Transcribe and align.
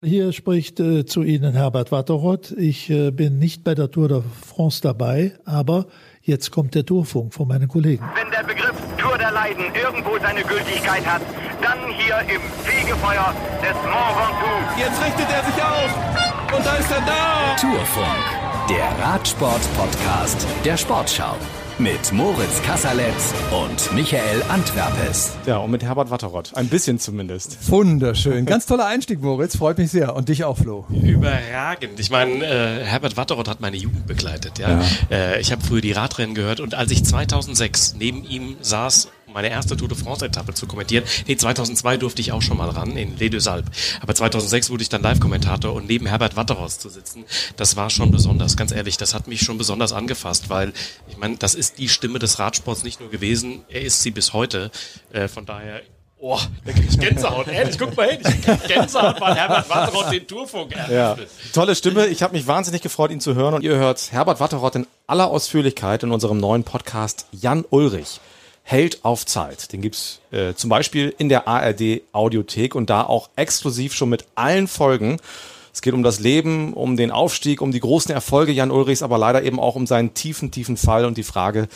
Hier 0.00 0.32
spricht 0.32 0.78
äh, 0.78 1.04
zu 1.06 1.24
Ihnen 1.24 1.54
Herbert 1.54 1.90
Watteroth. 1.90 2.52
Ich 2.52 2.88
äh, 2.88 3.10
bin 3.10 3.40
nicht 3.40 3.64
bei 3.64 3.74
der 3.74 3.90
Tour 3.90 4.06
de 4.06 4.22
France 4.46 4.80
dabei, 4.80 5.32
aber 5.44 5.86
jetzt 6.22 6.52
kommt 6.52 6.76
der 6.76 6.86
Tourfunk 6.86 7.34
von 7.34 7.48
meinen 7.48 7.66
Kollegen. 7.66 8.08
Wenn 8.14 8.30
der 8.30 8.44
Begriff 8.44 8.76
Tour 8.96 9.18
der 9.18 9.32
Leiden 9.32 9.64
irgendwo 9.74 10.16
seine 10.20 10.42
Gültigkeit 10.44 11.04
hat, 11.04 11.22
dann 11.60 11.78
hier 11.96 12.16
im 12.32 12.40
Fegefeuer 12.62 13.34
des 13.60 13.74
Mont 13.74 14.14
Ventoux. 14.14 14.78
Jetzt 14.78 15.04
richtet 15.04 15.26
er 15.32 15.44
sich 15.44 15.60
auf 15.60 16.56
und 16.56 16.64
da 16.64 16.76
ist 16.76 16.90
er 16.92 17.00
da. 17.00 17.56
Tourfunk, 17.60 18.70
der 18.70 19.04
Radsport-Podcast 19.04 20.46
der 20.64 20.76
Sportschau 20.76 21.34
mit 21.78 22.12
Moritz 22.12 22.60
Kasserletz 22.62 23.32
und 23.52 23.94
Michael 23.94 24.42
Antwerpes. 24.48 25.36
Ja, 25.46 25.58
und 25.58 25.70
mit 25.70 25.84
Herbert 25.84 26.10
Watteroth. 26.10 26.56
Ein 26.56 26.68
bisschen 26.68 26.98
zumindest. 26.98 27.70
Wunderschön. 27.70 28.46
Ganz 28.46 28.66
toller 28.66 28.86
Einstieg, 28.86 29.22
Moritz. 29.22 29.56
Freut 29.56 29.78
mich 29.78 29.90
sehr. 29.90 30.16
Und 30.16 30.28
dich 30.28 30.42
auch, 30.44 30.58
Flo. 30.58 30.86
Überragend. 30.90 32.00
Ich 32.00 32.10
meine, 32.10 32.44
äh, 32.44 32.84
Herbert 32.84 33.16
Watteroth 33.16 33.48
hat 33.48 33.60
meine 33.60 33.76
Jugend 33.76 34.06
begleitet. 34.06 34.58
Ja? 34.58 34.80
ja. 34.80 34.86
Äh, 35.10 35.40
ich 35.40 35.52
habe 35.52 35.62
früher 35.62 35.80
die 35.80 35.92
Radrennen 35.92 36.34
gehört 36.34 36.60
und 36.60 36.74
als 36.74 36.90
ich 36.90 37.04
2006 37.04 37.94
neben 37.98 38.24
ihm 38.24 38.56
saß 38.60 39.08
meine 39.32 39.50
erste 39.50 39.76
Tour 39.76 39.88
de 39.88 39.96
France-Etappe 39.96 40.54
zu 40.54 40.66
kommentieren. 40.66 41.04
Nee, 41.26 41.36
2002 41.36 41.96
durfte 41.96 42.20
ich 42.20 42.32
auch 42.32 42.42
schon 42.42 42.56
mal 42.56 42.70
ran 42.70 42.96
in 42.96 43.16
Les 43.18 43.30
Deux 43.30 43.46
Alpes. 43.46 43.70
Aber 44.00 44.14
2006 44.14 44.70
wurde 44.70 44.82
ich 44.82 44.88
dann 44.88 45.02
Live-Kommentator 45.02 45.72
und 45.74 45.86
neben 45.86 46.06
Herbert 46.06 46.36
Watterhaus 46.36 46.78
zu 46.78 46.88
sitzen, 46.88 47.24
das 47.56 47.76
war 47.76 47.90
schon 47.90 48.10
besonders. 48.10 48.56
Ganz 48.56 48.72
ehrlich, 48.72 48.96
das 48.96 49.14
hat 49.14 49.28
mich 49.28 49.40
schon 49.42 49.58
besonders 49.58 49.92
angefasst, 49.92 50.50
weil 50.50 50.72
ich 51.08 51.16
meine, 51.16 51.36
das 51.36 51.54
ist 51.54 51.78
die 51.78 51.88
Stimme 51.88 52.18
des 52.18 52.38
Radsports 52.38 52.84
nicht 52.84 53.00
nur 53.00 53.10
gewesen, 53.10 53.64
er 53.68 53.82
ist 53.82 54.02
sie 54.02 54.10
bis 54.10 54.32
heute. 54.32 54.70
Äh, 55.12 55.28
von 55.28 55.46
daher 55.46 55.82
Oh, 56.20 56.38
da 56.64 56.72
krieg 56.72 56.86
ich 56.88 56.98
Gänsehaut. 56.98 57.46
Ehrlich, 57.52 57.78
guck 57.78 57.96
mal 57.96 58.10
hin. 58.10 58.18
Ich 58.22 58.42
krieg 58.42 58.66
Gänsehaut, 58.66 59.20
weil 59.20 59.36
Herbert 59.36 59.70
Watteroth 59.70 60.12
den 60.12 60.26
Tourfunk 60.26 60.72
eröffnet. 60.74 61.28
Ja. 61.30 61.52
Tolle 61.52 61.76
Stimme. 61.76 62.08
Ich 62.08 62.24
habe 62.24 62.32
mich 62.36 62.46
wahnsinnig 62.48 62.82
gefreut, 62.82 63.12
ihn 63.12 63.20
zu 63.20 63.36
hören. 63.36 63.54
Und 63.54 63.62
ihr 63.62 63.76
hört 63.76 64.10
Herbert 64.10 64.40
Watteroth 64.40 64.74
in 64.74 64.86
aller 65.06 65.28
Ausführlichkeit 65.30 66.02
in 66.02 66.10
unserem 66.10 66.38
neuen 66.38 66.64
Podcast 66.64 67.26
Jan 67.30 67.64
Ulrich. 67.70 68.20
Held 68.70 69.02
auf 69.02 69.24
Zeit. 69.24 69.72
Den 69.72 69.80
gibt's 69.80 70.20
äh, 70.30 70.52
zum 70.52 70.68
Beispiel 70.68 71.14
in 71.16 71.30
der 71.30 71.48
ARD 71.48 72.02
Audiothek 72.12 72.74
und 72.74 72.90
da 72.90 73.02
auch 73.02 73.30
exklusiv 73.34 73.94
schon 73.94 74.10
mit 74.10 74.26
allen 74.34 74.68
Folgen. 74.68 75.16
Es 75.72 75.80
geht 75.80 75.94
um 75.94 76.02
das 76.02 76.20
Leben, 76.20 76.74
um 76.74 76.98
den 76.98 77.10
Aufstieg, 77.10 77.62
um 77.62 77.72
die 77.72 77.80
großen 77.80 78.12
Erfolge 78.12 78.52
Jan 78.52 78.70
Ulrichs, 78.70 79.02
aber 79.02 79.16
leider 79.16 79.42
eben 79.42 79.58
auch 79.58 79.74
um 79.74 79.86
seinen 79.86 80.12
tiefen, 80.12 80.50
tiefen 80.50 80.76
Fall 80.76 81.06
und 81.06 81.16
die 81.16 81.22
Frage, 81.22 81.66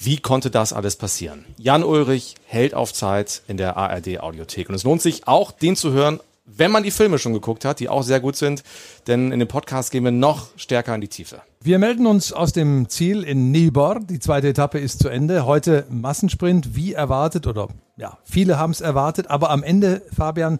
wie 0.00 0.16
konnte 0.16 0.50
das 0.50 0.72
alles 0.72 0.96
passieren? 0.96 1.44
Jan 1.58 1.84
Ulrich, 1.84 2.34
Held 2.46 2.74
auf 2.74 2.92
Zeit 2.92 3.42
in 3.46 3.56
der 3.56 3.76
ARD 3.76 4.18
Audiothek. 4.18 4.68
Und 4.68 4.74
es 4.74 4.82
lohnt 4.82 5.00
sich 5.00 5.28
auch, 5.28 5.52
den 5.52 5.76
zu 5.76 5.92
hören, 5.92 6.18
wenn 6.56 6.70
man 6.70 6.82
die 6.82 6.90
Filme 6.90 7.18
schon 7.18 7.32
geguckt 7.32 7.64
hat, 7.64 7.80
die 7.80 7.88
auch 7.88 8.02
sehr 8.02 8.20
gut 8.20 8.36
sind, 8.36 8.62
denn 9.06 9.32
in 9.32 9.38
dem 9.38 9.48
Podcast 9.48 9.90
gehen 9.90 10.04
wir 10.04 10.10
noch 10.10 10.48
stärker 10.56 10.94
in 10.94 11.00
die 11.00 11.08
Tiefe. 11.08 11.42
Wir 11.60 11.78
melden 11.78 12.06
uns 12.06 12.32
aus 12.32 12.52
dem 12.52 12.88
Ziel 12.88 13.22
in 13.22 13.50
Nibor. 13.50 14.00
Die 14.00 14.18
zweite 14.18 14.48
Etappe 14.48 14.78
ist 14.78 14.98
zu 14.98 15.08
Ende. 15.08 15.46
Heute 15.46 15.86
Massensprint, 15.90 16.74
wie 16.74 16.92
erwartet, 16.92 17.46
oder 17.46 17.68
ja, 17.96 18.18
viele 18.24 18.58
haben 18.58 18.72
es 18.72 18.80
erwartet, 18.80 19.28
aber 19.30 19.50
am 19.50 19.62
Ende, 19.62 20.02
Fabian, 20.14 20.58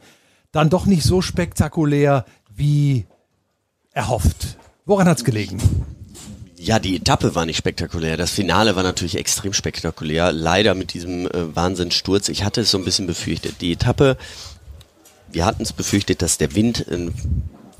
dann 0.52 0.70
doch 0.70 0.86
nicht 0.86 1.02
so 1.02 1.22
spektakulär 1.22 2.24
wie 2.54 3.06
erhofft. 3.90 4.58
Woran 4.84 5.08
hat 5.08 5.18
es 5.18 5.24
gelegen? 5.24 5.58
Ja, 6.56 6.78
die 6.78 6.94
Etappe 6.94 7.34
war 7.34 7.44
nicht 7.44 7.56
spektakulär. 7.56 8.16
Das 8.16 8.30
Finale 8.30 8.76
war 8.76 8.84
natürlich 8.84 9.16
extrem 9.16 9.52
spektakulär. 9.52 10.32
Leider 10.32 10.74
mit 10.74 10.94
diesem 10.94 11.26
äh, 11.26 11.56
Wahnsinnssturz. 11.56 12.28
Ich 12.28 12.44
hatte 12.44 12.60
es 12.60 12.70
so 12.70 12.78
ein 12.78 12.84
bisschen 12.84 13.08
befürchtet. 13.08 13.60
Die 13.60 13.72
Etappe 13.72 14.16
wir 15.32 15.46
hatten 15.46 15.62
es 15.62 15.72
befürchtet, 15.72 16.22
dass 16.22 16.38
der 16.38 16.54
Wind 16.54 16.86
äh, 16.88 17.10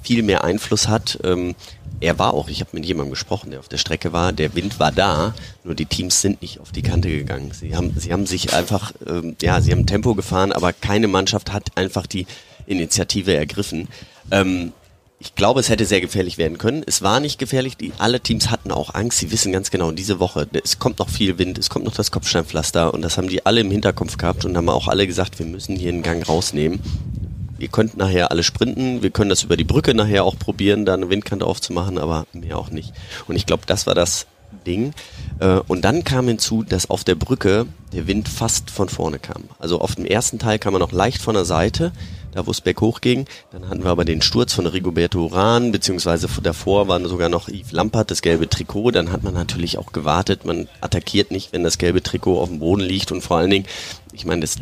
viel 0.02 0.22
mehr 0.22 0.44
Einfluss 0.44 0.88
hat. 0.88 1.18
Ähm, 1.22 1.54
er 2.00 2.18
war 2.18 2.34
auch, 2.34 2.48
ich 2.48 2.60
habe 2.60 2.70
mit 2.72 2.84
jemandem 2.84 3.12
gesprochen, 3.12 3.50
der 3.50 3.60
auf 3.60 3.68
der 3.68 3.78
Strecke 3.78 4.12
war, 4.12 4.32
der 4.32 4.54
Wind 4.56 4.80
war 4.80 4.90
da, 4.90 5.34
nur 5.62 5.74
die 5.76 5.86
Teams 5.86 6.20
sind 6.20 6.42
nicht 6.42 6.58
auf 6.58 6.72
die 6.72 6.82
Kante 6.82 7.08
gegangen. 7.08 7.52
Sie 7.52 7.76
haben, 7.76 7.94
sie 7.96 8.12
haben 8.12 8.26
sich 8.26 8.52
einfach, 8.52 8.92
ähm, 9.06 9.36
ja, 9.40 9.60
sie 9.60 9.70
haben 9.70 9.86
Tempo 9.86 10.14
gefahren, 10.14 10.52
aber 10.52 10.72
keine 10.72 11.06
Mannschaft 11.06 11.52
hat 11.52 11.76
einfach 11.76 12.06
die 12.06 12.26
Initiative 12.66 13.34
ergriffen. 13.34 13.88
Ähm, 14.32 14.72
ich 15.20 15.36
glaube, 15.36 15.60
es 15.60 15.68
hätte 15.68 15.84
sehr 15.84 16.00
gefährlich 16.00 16.36
werden 16.36 16.58
können. 16.58 16.82
Es 16.84 17.00
war 17.02 17.20
nicht 17.20 17.38
gefährlich. 17.38 17.76
Die, 17.76 17.92
alle 17.98 18.18
Teams 18.18 18.50
hatten 18.50 18.72
auch 18.72 18.92
Angst. 18.92 19.18
Sie 19.18 19.30
wissen 19.30 19.52
ganz 19.52 19.70
genau, 19.70 19.92
diese 19.92 20.18
Woche, 20.18 20.48
es 20.64 20.80
kommt 20.80 20.98
noch 20.98 21.08
viel 21.08 21.38
Wind, 21.38 21.58
es 21.58 21.70
kommt 21.70 21.84
noch 21.84 21.94
das 21.94 22.10
Kopfsteinpflaster 22.10 22.92
und 22.92 23.02
das 23.02 23.18
haben 23.18 23.28
die 23.28 23.46
alle 23.46 23.60
im 23.60 23.70
Hinterkopf 23.70 24.16
gehabt 24.16 24.44
und 24.44 24.56
haben 24.56 24.68
auch 24.68 24.88
alle 24.88 25.06
gesagt, 25.06 25.38
wir 25.38 25.46
müssen 25.46 25.76
hier 25.76 25.90
einen 25.90 26.02
Gang 26.02 26.28
rausnehmen 26.28 26.80
ihr 27.62 27.68
könnt 27.68 27.96
nachher 27.96 28.32
alle 28.32 28.42
sprinten, 28.42 29.02
wir 29.02 29.10
können 29.10 29.30
das 29.30 29.44
über 29.44 29.56
die 29.56 29.64
Brücke 29.64 29.94
nachher 29.94 30.24
auch 30.24 30.36
probieren, 30.36 30.84
da 30.84 30.94
eine 30.94 31.08
Windkante 31.08 31.46
aufzumachen, 31.46 31.96
aber 31.96 32.26
mehr 32.32 32.58
auch 32.58 32.70
nicht. 32.70 32.92
Und 33.28 33.36
ich 33.36 33.46
glaube, 33.46 33.62
das 33.66 33.86
war 33.86 33.94
das 33.94 34.26
Ding. 34.66 34.92
Äh, 35.40 35.60
und 35.68 35.82
dann 35.84 36.04
kam 36.04 36.28
hinzu, 36.28 36.62
dass 36.62 36.90
auf 36.90 37.04
der 37.04 37.14
Brücke 37.14 37.66
der 37.92 38.06
Wind 38.06 38.28
fast 38.28 38.70
von 38.70 38.88
vorne 38.88 39.18
kam. 39.18 39.44
Also 39.58 39.80
auf 39.80 39.94
dem 39.94 40.06
ersten 40.06 40.38
Teil 40.38 40.58
kam 40.58 40.74
er 40.74 40.78
noch 40.78 40.92
leicht 40.92 41.20
von 41.20 41.34
der 41.34 41.44
Seite, 41.44 41.92
da 42.32 42.46
wo 42.46 42.50
es 42.50 42.60
berghoch 42.60 43.00
ging. 43.00 43.26
Dann 43.50 43.68
hatten 43.68 43.84
wir 43.84 43.90
aber 43.90 44.04
den 44.04 44.22
Sturz 44.22 44.54
von 44.54 44.66
Rigoberto 44.66 45.24
Uran, 45.26 45.72
beziehungsweise 45.72 46.28
davor 46.42 46.88
war 46.88 47.00
sogar 47.06 47.28
noch 47.28 47.48
Yves 47.48 47.72
Lampert, 47.72 48.10
das 48.10 48.22
gelbe 48.22 48.48
Trikot. 48.48 48.92
Dann 48.92 49.12
hat 49.12 49.22
man 49.22 49.34
natürlich 49.34 49.78
auch 49.78 49.92
gewartet. 49.92 50.44
Man 50.44 50.68
attackiert 50.80 51.30
nicht, 51.30 51.52
wenn 51.52 51.64
das 51.64 51.78
gelbe 51.78 52.02
Trikot 52.02 52.40
auf 52.40 52.48
dem 52.48 52.60
Boden 52.60 52.82
liegt. 52.82 53.12
Und 53.12 53.22
vor 53.22 53.36
allen 53.36 53.50
Dingen, 53.50 53.66
ich 54.12 54.24
meine, 54.24 54.40
das 54.40 54.56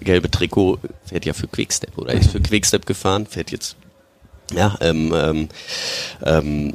gelbe 0.00 0.30
Trikot 0.30 0.78
fährt 1.04 1.24
ja 1.24 1.32
für 1.32 1.48
Quickstep 1.48 1.96
oder 1.96 2.12
ist 2.12 2.30
für 2.30 2.40
Quickstep 2.40 2.84
gefahren, 2.84 3.26
fährt 3.26 3.50
jetzt 3.50 3.76
ja, 4.52 4.76
ähm, 4.80 5.12
ähm, 5.14 5.48
ähm, 6.22 6.74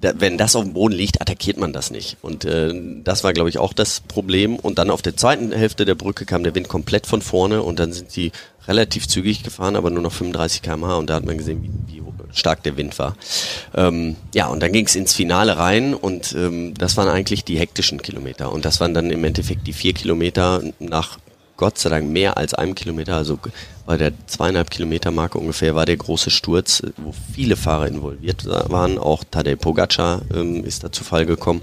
äh, 0.00 0.14
wenn 0.18 0.38
das 0.38 0.56
auf 0.56 0.64
dem 0.64 0.74
Boden 0.74 0.94
liegt, 0.94 1.20
attackiert 1.20 1.56
man 1.58 1.72
das 1.72 1.90
nicht. 1.90 2.16
Und 2.22 2.44
äh, 2.44 2.72
das 3.04 3.24
war, 3.24 3.32
glaube 3.32 3.50
ich, 3.50 3.58
auch 3.58 3.72
das 3.72 4.00
Problem. 4.00 4.56
Und 4.56 4.78
dann 4.78 4.90
auf 4.90 5.02
der 5.02 5.16
zweiten 5.16 5.52
Hälfte 5.52 5.84
der 5.84 5.94
Brücke 5.94 6.24
kam 6.24 6.44
der 6.44 6.54
Wind 6.54 6.68
komplett 6.68 7.06
von 7.06 7.22
vorne 7.22 7.62
und 7.62 7.78
dann 7.78 7.92
sind 7.92 8.10
sie 8.10 8.32
relativ 8.68 9.08
zügig 9.08 9.42
gefahren, 9.42 9.76
aber 9.76 9.90
nur 9.90 10.02
noch 10.02 10.12
35 10.12 10.62
km/h 10.62 10.96
und 10.96 11.10
da 11.10 11.14
hat 11.14 11.24
man 11.24 11.38
gesehen, 11.38 11.62
wie, 11.62 11.94
wie 11.94 12.00
stark 12.32 12.62
der 12.62 12.76
Wind 12.76 12.98
war. 12.98 13.16
Ähm, 13.74 14.16
ja, 14.34 14.48
und 14.48 14.62
dann 14.62 14.72
ging 14.72 14.86
es 14.86 14.94
ins 14.94 15.14
Finale 15.14 15.56
rein 15.56 15.94
und 15.94 16.34
ähm, 16.34 16.74
das 16.74 16.96
waren 16.96 17.08
eigentlich 17.08 17.44
die 17.44 17.58
hektischen 17.58 18.02
Kilometer. 18.02 18.52
Und 18.52 18.64
das 18.64 18.80
waren 18.80 18.94
dann 18.94 19.10
im 19.10 19.24
Endeffekt 19.24 19.66
die 19.66 19.72
vier 19.72 19.92
Kilometer 19.92 20.62
nach 20.78 21.18
Gott 21.60 21.76
sei 21.76 21.90
Dank 21.90 22.08
mehr 22.08 22.38
als 22.38 22.54
einem 22.54 22.74
Kilometer, 22.74 23.16
also 23.16 23.38
bei 23.84 23.98
der 23.98 24.12
zweieinhalb 24.26 24.70
Kilometer 24.70 25.10
Marke 25.10 25.36
ungefähr 25.36 25.74
war 25.74 25.84
der 25.84 25.98
große 25.98 26.30
Sturz, 26.30 26.82
wo 26.96 27.12
viele 27.34 27.54
Fahrer 27.54 27.86
involviert 27.86 28.46
waren. 28.46 28.96
Auch 28.96 29.24
Tadej 29.30 29.56
Pogacar 29.56 30.22
ähm, 30.34 30.64
ist 30.64 30.84
da 30.84 30.90
zu 30.90 31.04
Fall 31.04 31.26
gekommen. 31.26 31.60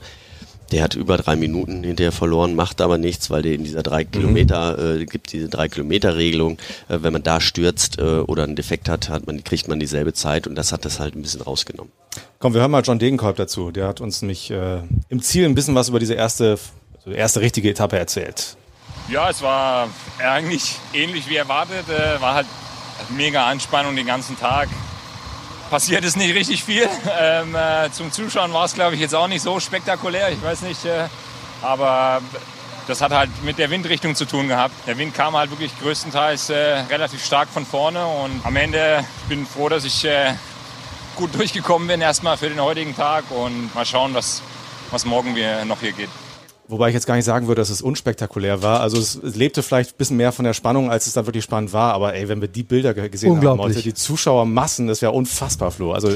Der 0.71 0.83
hat 0.83 0.93
über 0.93 1.17
drei 1.17 1.35
Minuten 1.35 1.83
hinterher 1.83 2.11
verloren, 2.11 2.53
macht 2.53 2.79
aber 2.79 2.99
nichts, 2.99 3.31
weil 3.31 3.41
der 3.41 3.53
in 3.53 3.63
dieser 3.63 3.81
drei 3.81 4.03
mhm. 4.03 4.11
Kilometer, 4.11 4.99
äh, 4.99 5.05
gibt 5.05 5.33
diese 5.33 5.49
drei 5.49 5.67
Kilometer 5.67 6.15
Regelung. 6.15 6.59
Äh, 6.89 6.99
wenn 7.01 7.13
man 7.13 7.23
da 7.23 7.41
stürzt 7.41 7.97
äh, 7.97 8.03
oder 8.03 8.43
einen 8.43 8.55
Defekt 8.55 8.89
hat, 8.89 9.09
hat 9.09 9.25
man, 9.25 9.43
kriegt 9.43 9.67
man 9.67 9.79
dieselbe 9.79 10.13
Zeit 10.13 10.45
und 10.45 10.53
das 10.53 10.71
hat 10.71 10.85
das 10.85 10.99
halt 10.99 11.15
ein 11.15 11.23
bisschen 11.23 11.41
rausgenommen. 11.41 11.91
Komm, 12.37 12.53
wir 12.53 12.61
hören 12.61 12.69
mal 12.69 12.83
John 12.83 12.99
Degenkolb 12.99 13.37
dazu. 13.37 13.71
Der 13.71 13.87
hat 13.87 13.99
uns 13.99 14.21
nämlich 14.21 14.51
äh, 14.51 14.81
im 15.09 15.23
Ziel 15.23 15.45
ein 15.45 15.55
bisschen 15.55 15.73
was 15.73 15.89
über 15.89 15.97
diese 15.97 16.13
erste, 16.13 16.59
also 16.97 17.09
erste 17.09 17.41
richtige 17.41 17.71
Etappe 17.71 17.97
erzählt. 17.97 18.57
Ja, 19.09 19.29
es 19.29 19.41
war 19.41 19.87
eigentlich 20.19 20.75
ähnlich 20.91 21.29
wie 21.29 21.37
erwartet. 21.37 21.87
Äh, 21.87 22.19
war 22.19 22.33
halt 22.33 22.47
mega 23.09 23.45
Anspannung 23.45 23.95
den 23.95 24.05
ganzen 24.05 24.37
Tag. 24.37 24.67
Passiert 25.69 26.03
ist 26.03 26.17
nicht 26.17 26.33
richtig 26.35 26.63
viel. 26.63 26.89
Ähm, 27.19 27.55
äh, 27.55 27.89
zum 27.91 28.11
Zuschauen 28.11 28.53
war 28.53 28.65
es, 28.65 28.73
glaube 28.73 28.95
ich, 28.95 29.01
jetzt 29.01 29.15
auch 29.15 29.27
nicht 29.27 29.41
so 29.41 29.59
spektakulär. 29.59 30.31
Ich 30.31 30.41
weiß 30.41 30.61
nicht. 30.61 30.85
Äh, 30.85 31.07
aber 31.61 32.21
das 32.87 33.01
hat 33.01 33.11
halt 33.11 33.29
mit 33.43 33.57
der 33.57 33.69
Windrichtung 33.69 34.13
zu 34.13 34.25
tun 34.25 34.47
gehabt. 34.47 34.73
Der 34.85 34.97
Wind 34.97 35.15
kam 35.15 35.35
halt 35.35 35.49
wirklich 35.49 35.71
größtenteils 35.79 36.49
äh, 36.49 36.79
relativ 36.89 37.25
stark 37.25 37.49
von 37.49 37.65
vorne. 37.65 38.05
Und 38.05 38.45
am 38.45 38.55
Ende 38.55 39.03
bin 39.29 39.43
ich 39.43 39.49
froh, 39.49 39.69
dass 39.69 39.83
ich 39.85 40.05
äh, 40.05 40.33
gut 41.15 41.33
durchgekommen 41.33 41.87
bin 41.87 42.01
erstmal 42.01 42.37
für 42.37 42.49
den 42.49 42.61
heutigen 42.61 42.95
Tag. 42.95 43.23
Und 43.31 43.73
mal 43.73 43.85
schauen, 43.85 44.13
was, 44.13 44.41
was 44.91 45.05
morgen 45.05 45.35
noch 45.65 45.79
hier 45.79 45.93
geht. 45.93 46.09
Wobei 46.69 46.89
ich 46.89 46.93
jetzt 46.93 47.05
gar 47.05 47.15
nicht 47.15 47.23
sagen 47.23 47.47
würde, 47.47 47.61
dass 47.61 47.69
es 47.69 47.81
unspektakulär 47.81 48.61
war. 48.61 48.81
Also 48.81 48.97
es, 48.97 49.15
es, 49.15 49.35
lebte 49.35 49.63
vielleicht 49.63 49.91
ein 49.91 49.97
bisschen 49.97 50.17
mehr 50.17 50.33
von 50.33 50.43
der 50.43 50.53
Spannung, 50.53 50.91
als 50.91 51.07
es 51.07 51.13
dann 51.13 51.25
wirklich 51.25 51.45
spannend 51.45 51.71
war. 51.71 51.93
Aber 51.93 52.13
ey, 52.13 52.27
wenn 52.27 52.41
wir 52.41 52.49
die 52.49 52.63
Bilder 52.63 52.93
gesehen 52.93 53.41
haben 53.41 53.59
heute, 53.59 53.81
die 53.81 53.93
Zuschauermassen, 53.93 54.87
das 54.87 55.01
wäre 55.01 55.13
unfassbar, 55.13 55.71
Flo. 55.71 55.93
Also 55.93 56.09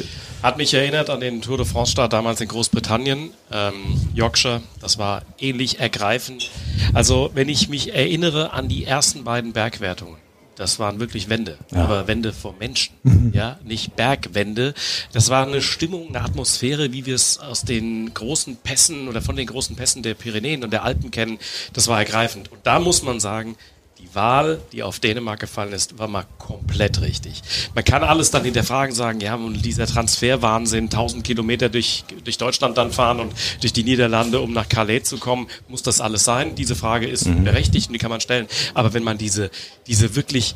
Hat 0.43 0.57
mich 0.57 0.73
erinnert 0.73 1.09
an 1.09 1.21
den 1.21 1.41
Tour 1.41 1.57
de 1.57 1.65
France-Start 1.65 2.11
damals 2.11 2.41
in 2.41 2.49
Großbritannien. 2.49 3.31
Ähm, 3.51 3.73
Yorkshire, 4.13 4.61
das 4.81 4.97
war 4.97 5.21
ähnlich 5.39 5.79
ergreifend. 5.79 6.51
Also 6.93 7.31
wenn 7.33 7.47
ich 7.47 7.69
mich 7.69 7.93
erinnere 7.93 8.51
an 8.51 8.67
die 8.67 8.83
ersten 8.83 9.23
beiden 9.23 9.53
Bergwertungen, 9.53 10.17
das 10.61 10.77
waren 10.77 10.99
wirklich 10.99 11.27
Wände, 11.27 11.57
ja. 11.71 11.83
aber 11.83 12.07
Wände 12.07 12.33
vor 12.33 12.53
Menschen, 12.59 12.93
mhm. 13.01 13.31
ja, 13.33 13.59
nicht 13.63 13.95
Bergwände. 13.95 14.75
Das 15.11 15.31
war 15.31 15.47
eine 15.47 15.59
Stimmung, 15.59 16.09
eine 16.09 16.21
Atmosphäre, 16.21 16.93
wie 16.93 17.07
wir 17.07 17.15
es 17.15 17.39
aus 17.39 17.63
den 17.63 18.13
großen 18.13 18.57
Pässen 18.57 19.07
oder 19.07 19.23
von 19.23 19.35
den 19.35 19.47
großen 19.47 19.75
Pässen 19.75 20.03
der 20.03 20.13
Pyrenäen 20.13 20.63
und 20.63 20.71
der 20.71 20.83
Alpen 20.83 21.09
kennen. 21.09 21.39
Das 21.73 21.87
war 21.87 21.97
ergreifend. 21.97 22.51
Und 22.51 22.59
da 22.63 22.79
muss 22.79 23.01
man 23.01 23.19
sagen, 23.19 23.55
die 24.01 24.15
Wahl, 24.15 24.59
die 24.71 24.83
auf 24.83 24.99
Dänemark 24.99 25.39
gefallen 25.39 25.73
ist, 25.73 25.99
war 25.99 26.07
mal 26.07 26.25
komplett 26.37 27.01
richtig. 27.01 27.41
Man 27.75 27.83
kann 27.83 28.03
alles 28.03 28.31
dann 28.31 28.43
hinterfragen, 28.43 28.95
sagen, 28.95 29.19
ja, 29.21 29.35
und 29.35 29.63
dieser 29.63 29.85
Transferwahnsinn, 29.85 30.85
1000 30.85 31.23
Kilometer 31.23 31.69
durch, 31.69 32.03
durch 32.23 32.37
Deutschland 32.37 32.77
dann 32.77 32.91
fahren 32.91 33.19
und 33.19 33.33
durch 33.61 33.73
die 33.73 33.83
Niederlande, 33.83 34.41
um 34.41 34.53
nach 34.53 34.67
Calais 34.67 35.03
zu 35.03 35.17
kommen, 35.17 35.47
muss 35.67 35.83
das 35.83 36.01
alles 36.01 36.23
sein? 36.23 36.55
Diese 36.55 36.75
Frage 36.75 37.07
ist 37.07 37.27
mhm. 37.27 37.43
berechtigt 37.43 37.87
und 37.87 37.93
die 37.93 37.99
kann 37.99 38.09
man 38.09 38.21
stellen. 38.21 38.47
Aber 38.73 38.93
wenn 38.93 39.03
man 39.03 39.17
diese, 39.17 39.51
diese 39.87 40.15
wirklich 40.15 40.55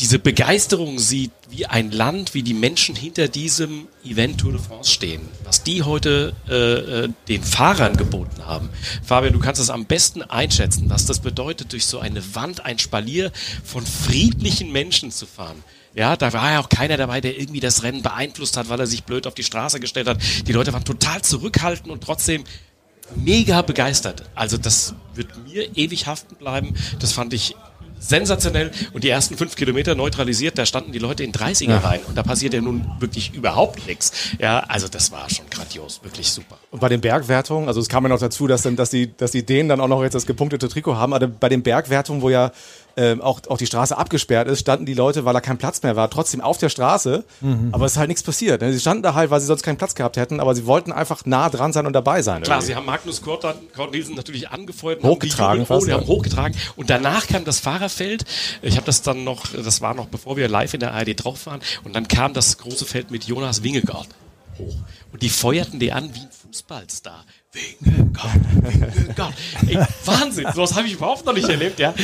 diese 0.00 0.18
Begeisterung 0.18 0.98
sieht, 0.98 1.30
wie 1.48 1.66
ein 1.66 1.90
Land, 1.90 2.34
wie 2.34 2.42
die 2.42 2.54
Menschen 2.54 2.96
hinter 2.96 3.28
diesem 3.28 3.86
Event 4.04 4.38
Tour 4.40 4.52
de 4.52 4.60
France 4.60 4.90
stehen, 4.90 5.22
was 5.44 5.62
die 5.62 5.82
heute 5.82 6.34
äh, 6.48 7.04
äh, 7.04 7.08
den 7.28 7.42
Fahrern 7.42 7.96
geboten 7.96 8.44
haben. 8.44 8.70
Fabian, 9.04 9.32
du 9.32 9.38
kannst 9.38 9.60
es 9.60 9.70
am 9.70 9.86
besten 9.86 10.22
einschätzen, 10.22 10.90
was 10.90 11.06
das 11.06 11.20
bedeutet, 11.20 11.72
durch 11.72 11.86
so 11.86 12.00
eine 12.00 12.34
Wand, 12.34 12.64
ein 12.64 12.78
Spalier 12.78 13.30
von 13.64 13.86
friedlichen 13.86 14.72
Menschen 14.72 15.10
zu 15.10 15.26
fahren. 15.26 15.62
Ja, 15.94 16.16
da 16.16 16.32
war 16.32 16.52
ja 16.52 16.60
auch 16.60 16.68
keiner 16.68 16.96
dabei, 16.96 17.20
der 17.20 17.38
irgendwie 17.38 17.60
das 17.60 17.84
Rennen 17.84 18.02
beeinflusst 18.02 18.56
hat, 18.56 18.68
weil 18.68 18.80
er 18.80 18.86
sich 18.86 19.04
blöd 19.04 19.28
auf 19.28 19.34
die 19.34 19.44
Straße 19.44 19.78
gestellt 19.78 20.08
hat. 20.08 20.18
Die 20.46 20.52
Leute 20.52 20.72
waren 20.72 20.84
total 20.84 21.22
zurückhaltend 21.22 21.88
und 21.88 22.02
trotzdem 22.02 22.42
mega 23.14 23.62
begeistert. 23.62 24.24
Also 24.34 24.56
das 24.56 24.94
wird 25.14 25.28
mir 25.46 25.76
ewig 25.76 26.06
haften 26.06 26.34
bleiben. 26.36 26.74
Das 26.98 27.12
fand 27.12 27.32
ich 27.32 27.54
sensationell 28.08 28.70
und 28.92 29.04
die 29.04 29.08
ersten 29.08 29.36
fünf 29.36 29.56
Kilometer 29.56 29.94
neutralisiert, 29.94 30.58
da 30.58 30.66
standen 30.66 30.92
die 30.92 30.98
Leute 30.98 31.24
in 31.24 31.32
30er 31.32 31.68
ja. 31.68 31.78
rein 31.78 32.00
und 32.06 32.16
da 32.16 32.22
passiert 32.22 32.54
ja 32.54 32.60
nun 32.60 32.84
wirklich 32.98 33.34
überhaupt 33.34 33.86
nichts. 33.86 34.12
Ja, 34.38 34.60
also 34.60 34.88
das 34.88 35.10
war 35.12 35.28
schon 35.30 35.46
grandios, 35.50 36.00
wirklich 36.02 36.28
super. 36.28 36.58
Und 36.70 36.80
bei 36.80 36.88
den 36.88 37.00
Bergwertungen, 37.00 37.68
also 37.68 37.80
es 37.80 37.88
kam 37.88 38.04
ja 38.04 38.08
noch 38.08 38.20
dazu, 38.20 38.46
dass, 38.46 38.62
dann, 38.62 38.76
dass, 38.76 38.90
die, 38.90 39.16
dass 39.16 39.30
die 39.30 39.44
Dänen 39.44 39.68
dann 39.68 39.80
auch 39.80 39.88
noch 39.88 40.02
jetzt 40.02 40.14
das 40.14 40.26
gepunktete 40.26 40.68
Trikot 40.68 40.96
haben, 40.96 41.14
aber 41.14 41.26
bei 41.28 41.48
den 41.48 41.62
Bergwertungen, 41.62 42.22
wo 42.22 42.30
ja 42.30 42.52
ähm, 42.96 43.20
auch, 43.20 43.40
auch 43.48 43.58
die 43.58 43.66
Straße 43.66 43.96
abgesperrt 43.96 44.48
ist, 44.48 44.60
standen 44.60 44.86
die 44.86 44.94
Leute, 44.94 45.24
weil 45.24 45.34
da 45.34 45.40
kein 45.40 45.58
Platz 45.58 45.82
mehr 45.82 45.96
war, 45.96 46.10
trotzdem 46.10 46.40
auf 46.40 46.58
der 46.58 46.68
Straße. 46.68 47.24
Mhm. 47.40 47.68
Aber 47.72 47.86
es 47.86 47.92
ist 47.92 47.98
halt 47.98 48.08
nichts 48.08 48.22
passiert. 48.22 48.60
Ne? 48.60 48.72
Sie 48.72 48.80
standen 48.80 49.02
da 49.02 49.14
halt, 49.14 49.30
weil 49.30 49.40
sie 49.40 49.46
sonst 49.46 49.62
keinen 49.62 49.76
Platz 49.76 49.94
gehabt 49.94 50.16
hätten, 50.16 50.40
aber 50.40 50.54
sie 50.54 50.66
wollten 50.66 50.92
einfach 50.92 51.24
nah 51.24 51.48
dran 51.48 51.72
sein 51.72 51.86
und 51.86 51.92
dabei 51.92 52.22
sein. 52.22 52.42
Klar, 52.42 52.58
irgendwie. 52.58 52.66
sie 52.66 52.76
haben 52.76 52.86
Magnus 52.86 53.22
Nielsen 53.92 54.14
natürlich 54.14 54.50
angefeuert. 54.50 55.02
Hochgetragen. 55.02 55.60
Haben 55.60 55.66
fast, 55.66 55.82
oh, 55.82 55.86
die 55.86 55.92
haben 55.92 56.06
hochgetragen. 56.06 56.56
Und 56.76 56.90
danach 56.90 57.26
kam 57.26 57.44
das 57.44 57.60
Fahrerfeld. 57.60 58.24
Ich 58.62 58.76
habe 58.76 58.86
das 58.86 59.02
dann 59.02 59.24
noch, 59.24 59.46
das 59.52 59.80
war 59.80 59.94
noch 59.94 60.06
bevor 60.06 60.36
wir 60.36 60.48
live 60.48 60.74
in 60.74 60.80
der 60.80 60.94
ARD 60.94 61.24
drauf 61.24 61.46
waren. 61.46 61.60
Und 61.84 61.94
dann 61.94 62.08
kam 62.08 62.32
das 62.32 62.58
große 62.58 62.84
Feld 62.84 63.10
mit 63.10 63.24
Jonas 63.24 63.62
Wingegaard 63.62 64.08
hoch. 64.58 64.76
Und 65.12 65.22
die 65.22 65.28
feuerten 65.28 65.78
die 65.78 65.92
an 65.92 66.14
wie 66.14 66.20
ein 66.20 66.28
Fußballstar. 66.30 67.24
Wingegaard, 67.52 68.40
Wingegaard. 68.62 69.34
Ey, 69.66 69.78
Wahnsinn, 70.04 70.46
sowas 70.54 70.74
habe 70.74 70.86
ich 70.86 70.94
überhaupt 70.94 71.24
noch 71.24 71.34
nicht 71.34 71.48
erlebt, 71.48 71.78
ja. 71.78 71.94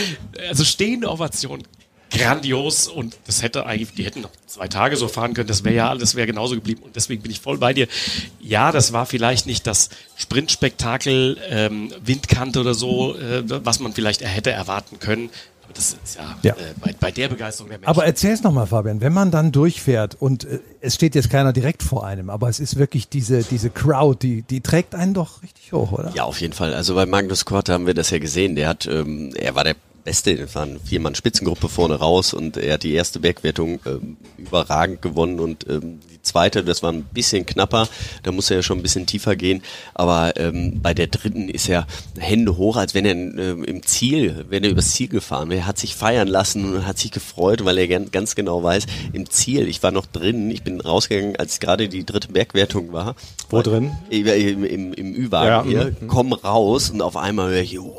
Also 0.49 0.65
stehende 0.65 1.11
Ovation, 1.11 1.63
grandios 2.11 2.89
und 2.89 3.17
das 3.27 3.43
hätte 3.43 3.67
eigentlich, 3.67 3.95
die 3.95 4.05
hätten 4.05 4.21
noch 4.21 4.33
zwei 4.47 4.69
Tage 4.69 4.97
so 4.97 5.09
fahren 5.09 5.35
können, 5.35 5.49
das 5.49 5.65
wäre 5.65 5.75
ja 5.75 5.89
alles, 5.89 6.15
wäre 6.15 6.27
genauso 6.27 6.55
geblieben 6.55 6.83
und 6.83 6.97
deswegen 6.97 7.23
bin 7.23 7.31
ich 7.31 7.41
voll 7.41 7.59
bei 7.59 7.73
dir. 7.73 7.87
Ja, 8.41 8.73
das 8.73 8.93
war 8.93 9.07
vielleicht 9.07 9.47
nicht 9.47 9.67
das 9.67 9.91
Sprintspektakel, 10.17 11.39
ähm, 11.49 11.93
Windkante 12.05 12.61
oder 12.61 12.75
so, 12.75 13.17
äh, 13.17 13.43
was 13.65 13.81
man 13.81 13.93
vielleicht 13.93 14.23
hätte 14.23 14.51
erwarten 14.51 14.99
können, 14.99 15.31
das 15.75 15.97
ist 16.05 16.17
ja, 16.17 16.37
ja. 16.43 16.53
Äh, 16.55 16.75
bei, 16.81 16.95
bei, 16.99 17.11
der 17.11 17.29
Begeisterung 17.29 17.71
der 17.71 17.79
Menschen. 17.79 17.91
Aber 17.91 18.05
erzähl 18.05 18.33
es 18.33 18.43
nochmal, 18.43 18.67
Fabian, 18.67 19.01
wenn 19.01 19.13
man 19.13 19.31
dann 19.31 19.53
durchfährt 19.53 20.15
und 20.15 20.45
äh, 20.45 20.61
es 20.81 20.95
steht 20.95 21.15
jetzt 21.15 21.31
keiner 21.31 21.53
direkt 21.53 21.83
vor 21.83 22.07
einem, 22.07 22.31
aber 22.31 22.49
es 22.49 22.61
ist 22.61 22.77
wirklich 22.77 23.09
diese, 23.09 23.43
diese 23.43 23.71
Crowd, 23.71 24.19
die, 24.27 24.43
die 24.43 24.61
trägt 24.61 24.95
einen 24.95 25.15
doch 25.15 25.43
richtig 25.43 25.73
hoch, 25.73 25.93
oder? 25.93 26.13
Ja, 26.15 26.25
auf 26.25 26.41
jeden 26.41 26.53
Fall. 26.53 26.75
Also 26.75 26.95
bei 26.95 27.07
Magnus 27.07 27.45
Kort 27.45 27.69
haben 27.69 27.87
wir 27.87 27.95
das 27.95 28.11
ja 28.11 28.19
gesehen. 28.19 28.57
Der 28.57 28.69
hat, 28.69 28.87
ähm, 28.87 29.33
er 29.35 29.55
war 29.55 29.65
der 29.65 29.77
Beste, 30.05 30.33
es 30.33 30.55
waren 30.55 30.81
viermann 30.81 31.15
Spitzengruppe 31.15 31.69
vorne 31.69 31.97
raus 31.97 32.35
und 32.35 32.57
er 32.57 32.75
hat 32.75 32.83
die 32.83 32.93
erste 32.93 33.21
Bergwertung 33.21 33.81
ähm, 33.87 34.17
überragend 34.39 35.03
gewonnen 35.03 35.41
und 35.41 35.67
ähm, 35.69 36.01
die 36.11 36.23
zweite, 36.23 36.65
das 36.65 36.83
war 36.83 36.93
ein 36.93 37.05
bisschen 37.05 37.47
knapper, 37.47 37.89
da 38.23 38.33
muss 38.33 38.51
er 38.51 38.57
ja 38.57 38.63
schon 38.63 38.79
ein 38.79 38.83
bisschen 38.83 39.07
tiefer 39.07 39.37
gehen, 39.37 39.63
aber 39.95 40.37
ähm, 40.37 40.81
bei 40.83 40.95
der 40.95 41.07
dritten 41.07 41.49
ist 41.49 41.69
er 41.69 41.87
Hände 42.19 42.57
hoch, 42.57 42.77
als 42.77 42.95
wenn 42.95 43.05
er 43.05 43.15
äh, 43.15 43.51
im 43.51 43.83
Ziel, 43.83 44.45
wenn 44.49 44.65
er 44.65 44.71
übers 44.71 44.93
Ziel 44.93 45.09
gefahren 45.09 45.51
wäre, 45.51 45.67
hat 45.67 45.79
sich 45.79 45.95
feiern 45.95 46.29
lassen 46.29 46.75
und 46.75 46.87
hat 46.87 46.99
sich 46.99 47.11
gefreut, 47.11 47.65
weil 47.65 47.79
er 47.79 47.87
ganz 47.89 48.35
genau 48.35 48.63
weiß, 48.63 48.87
im 49.13 49.29
Ziel, 49.31 49.69
ich 49.69 49.83
war 49.83 49.93
noch 49.93 50.07
drin, 50.07 50.51
ich 50.51 50.63
bin 50.63 50.81
rausgegangen, 50.81 51.37
als 51.37 51.61
gerade 51.61 51.89
die 51.89 52.05
dritte 52.05 52.29
Bergwertung 52.29 52.93
war. 52.93 53.15
Wo 53.49 53.63
drin? 53.63 53.93
Im, 54.09 54.65
im, 54.65 54.93
im 54.95 55.15
Ü-Wagen 55.15 55.71
ja, 55.71 55.85
hier, 55.85 55.97
komm 56.07 56.33
raus 56.33 56.91
und 56.91 57.03
auf 57.03 57.17
einmal 57.17 57.51
höre 57.51 57.63
ich, 57.63 57.79
oh, 57.79 57.95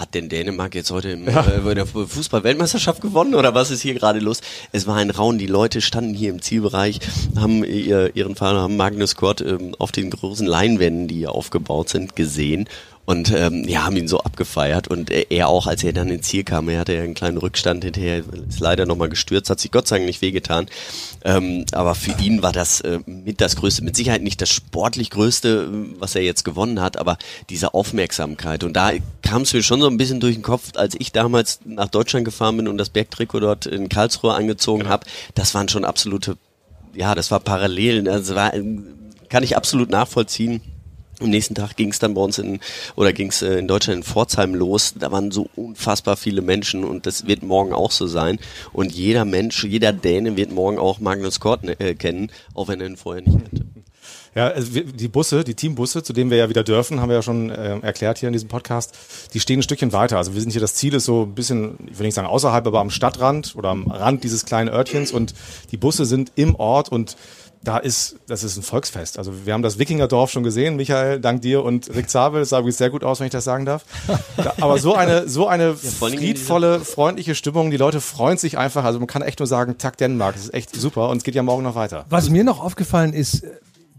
hat 0.00 0.14
denn 0.14 0.30
Dänemark 0.30 0.74
jetzt 0.74 0.90
heute 0.90 1.10
im, 1.10 1.26
ja. 1.26 1.46
äh, 1.46 1.74
der 1.74 1.86
Fußball-Weltmeisterschaft 1.86 3.02
gewonnen 3.02 3.34
oder 3.34 3.54
was 3.54 3.70
ist 3.70 3.82
hier 3.82 3.94
gerade 3.94 4.18
los? 4.18 4.40
Es 4.72 4.86
war 4.86 4.96
ein 4.96 5.10
Raun, 5.10 5.36
die 5.36 5.46
Leute 5.46 5.82
standen 5.82 6.14
hier 6.14 6.30
im 6.30 6.40
Zielbereich, 6.40 7.00
haben 7.36 7.62
ihr, 7.64 8.16
ihren 8.16 8.34
Fahrer, 8.34 8.62
haben 8.62 8.76
Magnus 8.76 9.14
Kort 9.14 9.42
ähm, 9.42 9.74
auf 9.78 9.92
den 9.92 10.10
großen 10.10 10.46
Leinwänden, 10.46 11.06
die 11.06 11.16
hier 11.16 11.32
aufgebaut 11.32 11.90
sind, 11.90 12.16
gesehen 12.16 12.66
und 13.06 13.32
ähm, 13.32 13.64
ja, 13.66 13.84
haben 13.84 13.96
ihn 13.96 14.06
so 14.06 14.20
abgefeiert. 14.20 14.86
Und 14.86 15.10
er 15.10 15.48
auch, 15.48 15.66
als 15.66 15.82
er 15.82 15.92
dann 15.92 16.10
ins 16.10 16.28
Ziel 16.28 16.44
kam, 16.44 16.68
er 16.68 16.80
hatte 16.80 16.94
ja 16.94 17.02
einen 17.02 17.14
kleinen 17.14 17.38
Rückstand 17.38 17.82
hinterher, 17.82 18.22
ist 18.48 18.60
leider 18.60 18.86
nochmal 18.86 19.08
gestürzt, 19.08 19.50
hat 19.50 19.58
sich 19.58 19.72
Gott 19.72 19.88
sei 19.88 19.96
Dank 19.96 20.06
nicht 20.06 20.22
wehgetan. 20.22 20.66
Ähm, 21.24 21.64
aber 21.72 21.94
für 21.94 22.12
ihn 22.22 22.42
war 22.42 22.52
das 22.52 22.80
äh, 22.82 23.00
mit 23.06 23.40
das 23.40 23.56
Größte, 23.56 23.82
mit 23.82 23.96
Sicherheit 23.96 24.22
nicht 24.22 24.40
das 24.40 24.50
sportlich 24.50 25.10
Größte, 25.10 25.68
was 25.98 26.14
er 26.14 26.22
jetzt 26.22 26.44
gewonnen 26.44 26.80
hat, 26.80 26.98
aber 26.98 27.18
diese 27.48 27.74
Aufmerksamkeit. 27.74 28.62
Und 28.62 28.74
da 28.74 28.92
kam 29.22 29.42
es 29.42 29.52
mir 29.52 29.62
schon 29.62 29.80
so 29.80 29.88
ein 29.88 29.96
bisschen 29.96 30.20
durch 30.20 30.36
den 30.36 30.42
Kopf, 30.42 30.70
als 30.76 30.94
ich 30.98 31.10
damals 31.10 31.60
nach 31.64 31.88
Deutschland 31.88 32.24
gefahren 32.24 32.58
bin 32.58 32.68
und 32.68 32.78
das 32.78 32.90
Bergtrikot 32.90 33.40
dort 33.40 33.66
in 33.66 33.88
Karlsruhe 33.88 34.34
angezogen 34.34 34.80
genau. 34.80 34.92
habe. 34.92 35.06
Das 35.34 35.54
waren 35.54 35.68
schon 35.68 35.84
absolute, 35.84 36.36
ja, 36.94 37.16
das 37.16 37.32
war 37.32 37.40
Parallelen. 37.40 38.04
Das 38.04 38.34
war, 38.34 38.52
kann 39.28 39.42
ich 39.42 39.56
absolut 39.56 39.90
nachvollziehen 39.90 40.60
am 41.20 41.30
nächsten 41.30 41.54
Tag 41.54 41.76
ging 41.76 41.90
es 41.90 41.98
dann 41.98 42.14
bei 42.14 42.20
uns 42.20 42.38
in, 42.38 42.60
oder 42.96 43.12
ging 43.12 43.28
es 43.28 43.42
äh, 43.42 43.58
in 43.58 43.68
Deutschland 43.68 43.98
in 43.98 44.02
Pforzheim 44.04 44.54
los. 44.54 44.94
Da 44.98 45.12
waren 45.12 45.30
so 45.30 45.48
unfassbar 45.56 46.16
viele 46.16 46.42
Menschen 46.42 46.84
und 46.84 47.06
das 47.06 47.26
wird 47.26 47.42
morgen 47.42 47.72
auch 47.72 47.90
so 47.90 48.06
sein. 48.06 48.38
Und 48.72 48.92
jeder 48.92 49.24
Mensch, 49.24 49.64
jeder 49.64 49.92
Däne 49.92 50.36
wird 50.36 50.52
morgen 50.52 50.78
auch 50.78 51.00
Magnus 51.00 51.40
Kort 51.40 51.64
äh, 51.64 51.94
kennen, 51.94 52.30
auch 52.54 52.68
wenn 52.68 52.80
er 52.80 52.86
ihn 52.86 52.96
vorher 52.96 53.22
nicht 53.22 53.38
kannte. 53.38 53.66
Ja, 54.34 54.46
also 54.46 54.80
die 54.80 55.08
Busse, 55.08 55.42
die 55.42 55.54
Teambusse, 55.54 56.04
zu 56.04 56.12
denen 56.12 56.30
wir 56.30 56.38
ja 56.38 56.48
wieder 56.48 56.62
dürfen, 56.62 57.00
haben 57.00 57.08
wir 57.08 57.16
ja 57.16 57.22
schon 57.22 57.50
äh, 57.50 57.80
erklärt 57.80 58.18
hier 58.18 58.28
in 58.28 58.32
diesem 58.32 58.48
Podcast, 58.48 58.96
die 59.34 59.40
stehen 59.40 59.58
ein 59.58 59.62
Stückchen 59.62 59.92
weiter. 59.92 60.18
Also 60.18 60.34
wir 60.34 60.40
sind 60.40 60.52
hier, 60.52 60.60
das 60.60 60.74
Ziel 60.74 60.94
ist 60.94 61.04
so 61.04 61.22
ein 61.22 61.34
bisschen, 61.34 61.76
ich 61.90 61.98
will 61.98 62.06
nicht 62.06 62.14
sagen 62.14 62.28
außerhalb, 62.28 62.64
aber 62.64 62.78
am 62.78 62.90
Stadtrand 62.90 63.56
oder 63.56 63.70
am 63.70 63.90
Rand 63.90 64.22
dieses 64.22 64.46
kleinen 64.46 64.68
Örtchens 64.68 65.10
und 65.10 65.34
die 65.72 65.76
Busse 65.76 66.04
sind 66.04 66.30
im 66.36 66.54
Ort 66.54 66.90
und 66.90 67.16
da 67.62 67.76
ist, 67.76 68.16
das 68.26 68.42
ist 68.42 68.56
ein 68.56 68.62
Volksfest. 68.62 69.18
Also 69.18 69.44
wir 69.44 69.52
haben 69.52 69.62
das 69.62 69.78
Wikingerdorf 69.78 70.30
schon 70.30 70.42
gesehen, 70.42 70.76
Michael, 70.76 71.20
dank 71.20 71.42
dir 71.42 71.62
und 71.62 71.94
Rick 71.94 72.08
Zabel. 72.08 72.40
Das 72.40 72.50
sah 72.50 72.58
übrigens 72.58 72.78
sehr 72.78 72.88
gut 72.88 73.04
aus, 73.04 73.20
wenn 73.20 73.26
ich 73.26 73.32
das 73.32 73.44
sagen 73.44 73.66
darf. 73.66 73.84
Da, 74.36 74.54
aber 74.60 74.78
so 74.78 74.94
eine, 74.94 75.28
so 75.28 75.46
eine 75.46 75.68
ja, 75.68 75.74
friedvolle, 75.74 76.80
freundliche 76.80 77.34
Stimmung. 77.34 77.70
Die 77.70 77.76
Leute 77.76 78.00
freuen 78.00 78.38
sich 78.38 78.56
einfach. 78.56 78.84
Also 78.84 78.98
man 78.98 79.06
kann 79.06 79.20
echt 79.20 79.38
nur 79.38 79.46
sagen, 79.46 79.76
Tag 79.76 79.98
Dänemark. 79.98 80.34
Das 80.34 80.44
ist 80.44 80.54
echt 80.54 80.74
super 80.74 81.10
und 81.10 81.18
es 81.18 81.24
geht 81.24 81.34
ja 81.34 81.42
morgen 81.42 81.62
noch 81.62 81.74
weiter. 81.74 82.06
Was 82.08 82.30
mir 82.30 82.44
noch 82.44 82.64
aufgefallen 82.64 83.12
ist, 83.12 83.44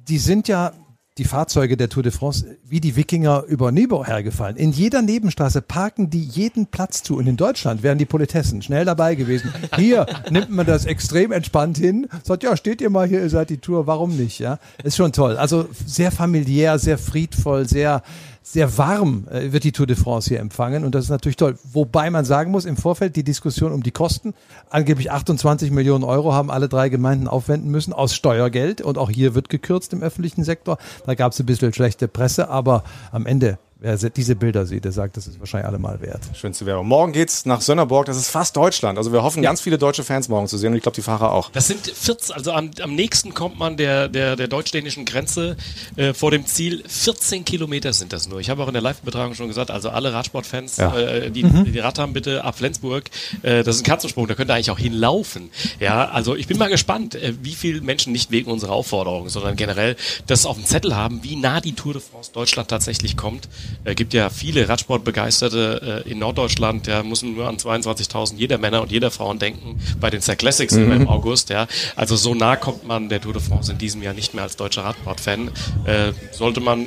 die 0.08 0.18
sind 0.18 0.48
ja 0.48 0.74
die 1.18 1.26
Fahrzeuge 1.26 1.76
der 1.76 1.90
Tour 1.90 2.04
de 2.04 2.12
France 2.12 2.58
wie 2.64 2.80
die 2.80 2.96
Wikinger 2.96 3.44
über 3.44 3.74
Nibau 3.74 4.06
hergefallen. 4.06 4.56
In 4.56 4.72
jeder 4.72 5.02
Nebenstraße 5.02 5.62
parken 5.62 6.10
die 6.10 6.24
jeden 6.24 6.68
Platz 6.68 7.04
zu. 7.04 7.18
Und 7.18 7.28
in 7.28 7.36
Deutschland 7.36 7.84
wären 7.84 7.98
die 7.98 8.06
Politessen 8.06 8.62
schnell 8.62 8.86
dabei 8.86 9.16
gewesen. 9.16 9.54
Hier 9.76 10.06
nimmt 10.30 10.52
man 10.52 10.66
das 10.66 10.86
extrem 10.86 11.34
entspannt 11.34 11.78
hin, 11.78 12.08
sagt, 12.24 12.44
ja, 12.44 12.56
steht 12.56 12.80
ihr 12.80 12.90
mal 12.90 13.08
hier, 13.08 13.22
ihr 13.22 13.30
seid 13.30 13.50
die 13.50 13.58
Tour, 13.58 13.88
warum 13.88 14.16
nicht? 14.16 14.40
Ja, 14.40 14.58
ist 14.84 14.96
schon 14.96 15.12
toll. 15.12 15.36
Also 15.36 15.68
sehr 15.86 16.12
familiär, 16.12 16.80
sehr 16.80 16.98
friedvoll, 16.98 17.68
sehr, 17.68 18.04
sehr 18.52 18.78
warm 18.78 19.28
äh, 19.30 19.52
wird 19.52 19.64
die 19.64 19.72
Tour 19.72 19.88
de 19.88 19.96
France 19.96 20.30
hier 20.30 20.40
empfangen 20.40 20.84
und 20.84 20.94
das 20.94 21.06
ist 21.06 21.10
natürlich 21.10 21.38
toll. 21.38 21.58
Wobei 21.72 22.10
man 22.10 22.26
sagen 22.26 22.52
muss, 22.52 22.66
im 22.66 22.78
Vorfeld 22.78 23.16
die 23.16 23.24
Diskussion 23.24 23.72
um 23.72 23.84
die 23.84 23.92
Kosten, 23.92 24.34
angeblich 24.70 25.12
28 25.12 25.72
Millionen 25.72 26.04
Euro 26.04 26.34
haben 26.34 26.52
alle 26.52 26.68
drei 26.68 26.90
Gemeinden 26.90 27.28
aufwenden 27.28 27.72
müssen 27.72 27.94
aus 27.94 28.14
Steuergeld 28.14 28.82
und 28.82 28.98
auch 28.98 29.10
hier 29.10 29.36
wird 29.36 29.50
gekürzt 29.50 29.94
im 29.94 30.02
öffentlichen 30.02 30.44
Sektor. 30.44 30.78
Da 31.06 31.16
gab 31.16 31.32
es 31.32 31.40
ein 31.40 31.46
bisschen 31.46 31.74
schlechte 31.74 32.08
Presse, 32.08 32.50
aber 32.50 32.84
am 33.12 33.26
Ende 33.26 33.58
wer 33.82 33.98
diese 33.98 34.36
Bilder 34.36 34.68
sieht, 34.68 34.86
der 34.86 34.92
sagt, 34.92 35.18
das 35.18 35.26
ist 35.26 35.40
wahrscheinlich 35.40 35.68
allemal 35.68 36.02
wert. 36.02 36.22
Schönste 36.36 36.68
Werbung. 36.68 36.88
Morgen 36.88 37.14
geht's 37.14 37.46
nach 37.46 37.62
Sönnerborg, 37.62 38.06
das 38.06 38.16
ist 38.16 38.30
fast 38.30 38.56
Deutschland. 38.56 39.00
Also 39.00 39.12
wir 39.12 39.24
hoffen, 39.24 39.42
ja. 39.42 39.50
ganz 39.50 39.60
viele 39.60 39.80
deutsche 39.80 40.04
Fans 40.04 40.30
morgen 40.30 40.48
zu 40.48 40.58
sehen 40.60 40.72
und 40.72 40.78
ich 40.78 40.84
glaube, 40.84 40.96
die 40.96 41.02
Fahrer 41.02 41.32
auch. 41.32 41.50
Das 41.50 41.68
sind 41.68 41.88
14, 41.88 42.36
also 42.36 42.52
am, 42.52 42.70
am 42.80 42.94
nächsten 42.94 43.34
kommt 43.34 43.58
man 43.58 43.78
der, 43.78 44.08
der, 44.08 44.36
der 44.36 44.48
deutsch-dänischen 44.48 45.06
Grenze 45.06 45.58
äh, 45.96 46.14
vor 46.14 46.30
dem 46.30 46.46
Ziel. 46.46 46.84
14 46.88 47.44
Kilometer 47.44 47.92
sind 47.92 48.14
das 48.14 48.30
nur. 48.30 48.40
Ich 48.40 48.52
habe 48.52 48.62
auch 48.64 48.68
in 48.68 48.74
der 48.74 48.84
Live-Betragung 48.84 49.34
schon 49.34 49.48
gesagt, 49.48 49.72
also 49.72 49.90
alle 49.90 50.14
Radsportfans, 50.14 50.78
ja. 50.78 50.96
äh, 50.96 51.32
die, 51.32 51.44
mhm. 51.44 51.66
die 51.66 51.80
Rad 51.80 51.98
haben, 51.98 52.14
bitte 52.14 52.44
ab 52.44 52.60
Flensburg. 52.60 53.06
Äh, 53.42 53.64
das 53.64 53.78
ist 53.78 53.82
ein 53.82 53.86
Katzensprung, 53.86 54.28
da 54.28 54.36
könnt 54.36 54.52
ihr 54.52 54.54
eigentlich 54.54 54.72
auch 54.72 54.80
hinlaufen. 54.80 55.50
Ja, 55.80 56.08
also 56.10 56.36
ich 56.36 56.46
bin 56.46 56.60
mal 56.60 56.70
gespannt, 56.70 57.16
äh, 57.16 57.34
wie 57.42 57.56
viele 57.56 57.82
Menschen 57.82 58.14
nicht 58.14 58.30
wegen 58.30 58.52
unserer 58.52 58.74
Aufforderung, 58.74 59.30
sondern 59.30 59.56
generell 59.56 59.96
das 60.28 60.46
auf 60.46 60.58
dem 60.58 60.66
Zettel 60.66 60.96
haben, 60.96 61.24
wie 61.24 61.36
nah 61.36 61.62
die 61.62 61.74
Tour 61.74 61.94
de 61.94 62.02
France 62.02 62.32
Deutschland 62.32 62.70
tatsächlich 62.70 63.18
kommt. 63.18 63.50
Es 63.84 63.96
gibt 63.96 64.14
ja 64.14 64.30
viele 64.30 64.68
Radsportbegeisterte 64.70 66.04
äh, 66.06 66.10
in 66.10 66.20
Norddeutschland, 66.20 66.88
ja, 66.88 67.04
müssen 67.04 67.36
nur 67.36 67.48
an 67.48 67.58
22.000 67.58 68.36
jeder 68.38 68.58
Männer 68.58 68.82
und 68.82 68.92
jeder 68.92 69.12
Frauen 69.12 69.40
denken 69.40 69.80
bei 70.00 70.10
den 70.10 70.22
Star 70.22 70.36
Classics 70.36 70.76
Mhm. 70.76 70.92
im 70.92 71.08
August, 71.08 71.50
ja. 71.50 71.68
Also 71.96 72.16
so 72.16 72.34
nah 72.36 72.56
kommt 72.56 72.86
man 72.88 73.10
der 73.10 73.22
Tour 73.22 73.34
de 73.34 73.42
France 73.42 73.72
in 73.72 73.78
diesem 73.78 74.02
Jahr 74.04 74.14
nicht 74.14 74.34
mehr 74.34 74.44
als 74.44 74.56
deutscher 74.56 74.84
Radsportfan. 74.84 75.50
Äh, 75.86 76.12
sollte 76.32 76.60
man, 76.62 76.86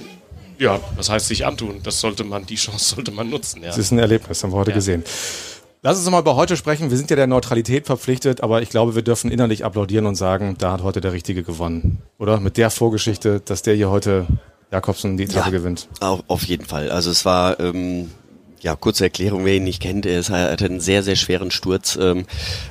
ja, 0.58 0.80
das 0.96 1.10
heißt 1.10 1.26
sich 1.28 1.46
antun, 1.46 1.80
das 1.82 2.00
sollte 2.00 2.24
man, 2.24 2.46
die 2.46 2.54
Chance 2.56 2.94
sollte 2.96 3.10
man 3.10 3.28
nutzen, 3.30 3.60
ja. 3.62 3.68
Das 3.68 3.78
ist 3.78 3.90
ein 3.90 3.98
Erlebnis, 3.98 4.42
haben 4.42 4.52
wir 4.52 4.56
heute 4.58 4.70
Ja. 4.70 4.76
gesehen. 4.76 5.04
Lass 5.82 5.96
uns 5.98 6.06
noch 6.06 6.12
mal 6.12 6.20
über 6.20 6.34
heute 6.36 6.56
sprechen. 6.56 6.88
Wir 6.90 6.96
sind 6.96 7.10
ja 7.10 7.16
der 7.16 7.26
Neutralität 7.26 7.84
verpflichtet, 7.84 8.40
aber 8.42 8.62
ich 8.62 8.70
glaube, 8.70 8.94
wir 8.94 9.02
dürfen 9.02 9.30
innerlich 9.30 9.66
applaudieren 9.66 10.06
und 10.06 10.14
sagen, 10.14 10.54
da 10.56 10.72
hat 10.72 10.82
heute 10.82 11.02
der 11.02 11.12
Richtige 11.12 11.42
gewonnen. 11.42 11.98
Oder? 12.18 12.40
Mit 12.40 12.56
der 12.56 12.70
Vorgeschichte, 12.70 13.40
dass 13.44 13.60
der 13.60 13.74
hier 13.74 13.90
heute 13.90 14.26
Jakobsen 14.70 15.16
die 15.16 15.24
Etappe 15.24 15.50
gewinnt. 15.50 15.88
Auf, 16.00 16.22
auf 16.28 16.44
jeden 16.44 16.64
Fall. 16.64 16.90
Also 16.90 17.10
es 17.10 17.24
war, 17.24 17.60
ähm, 17.60 18.10
ja, 18.60 18.74
kurze 18.76 19.04
Erklärung, 19.04 19.44
wer 19.44 19.54
ihn 19.56 19.64
nicht 19.64 19.80
kennt, 19.82 20.06
er 20.06 20.22
hatte 20.24 20.64
einen 20.64 20.80
sehr, 20.80 21.02
sehr 21.02 21.16
schweren 21.16 21.50
Sturz. 21.50 21.96
Ähm, 22.00 22.24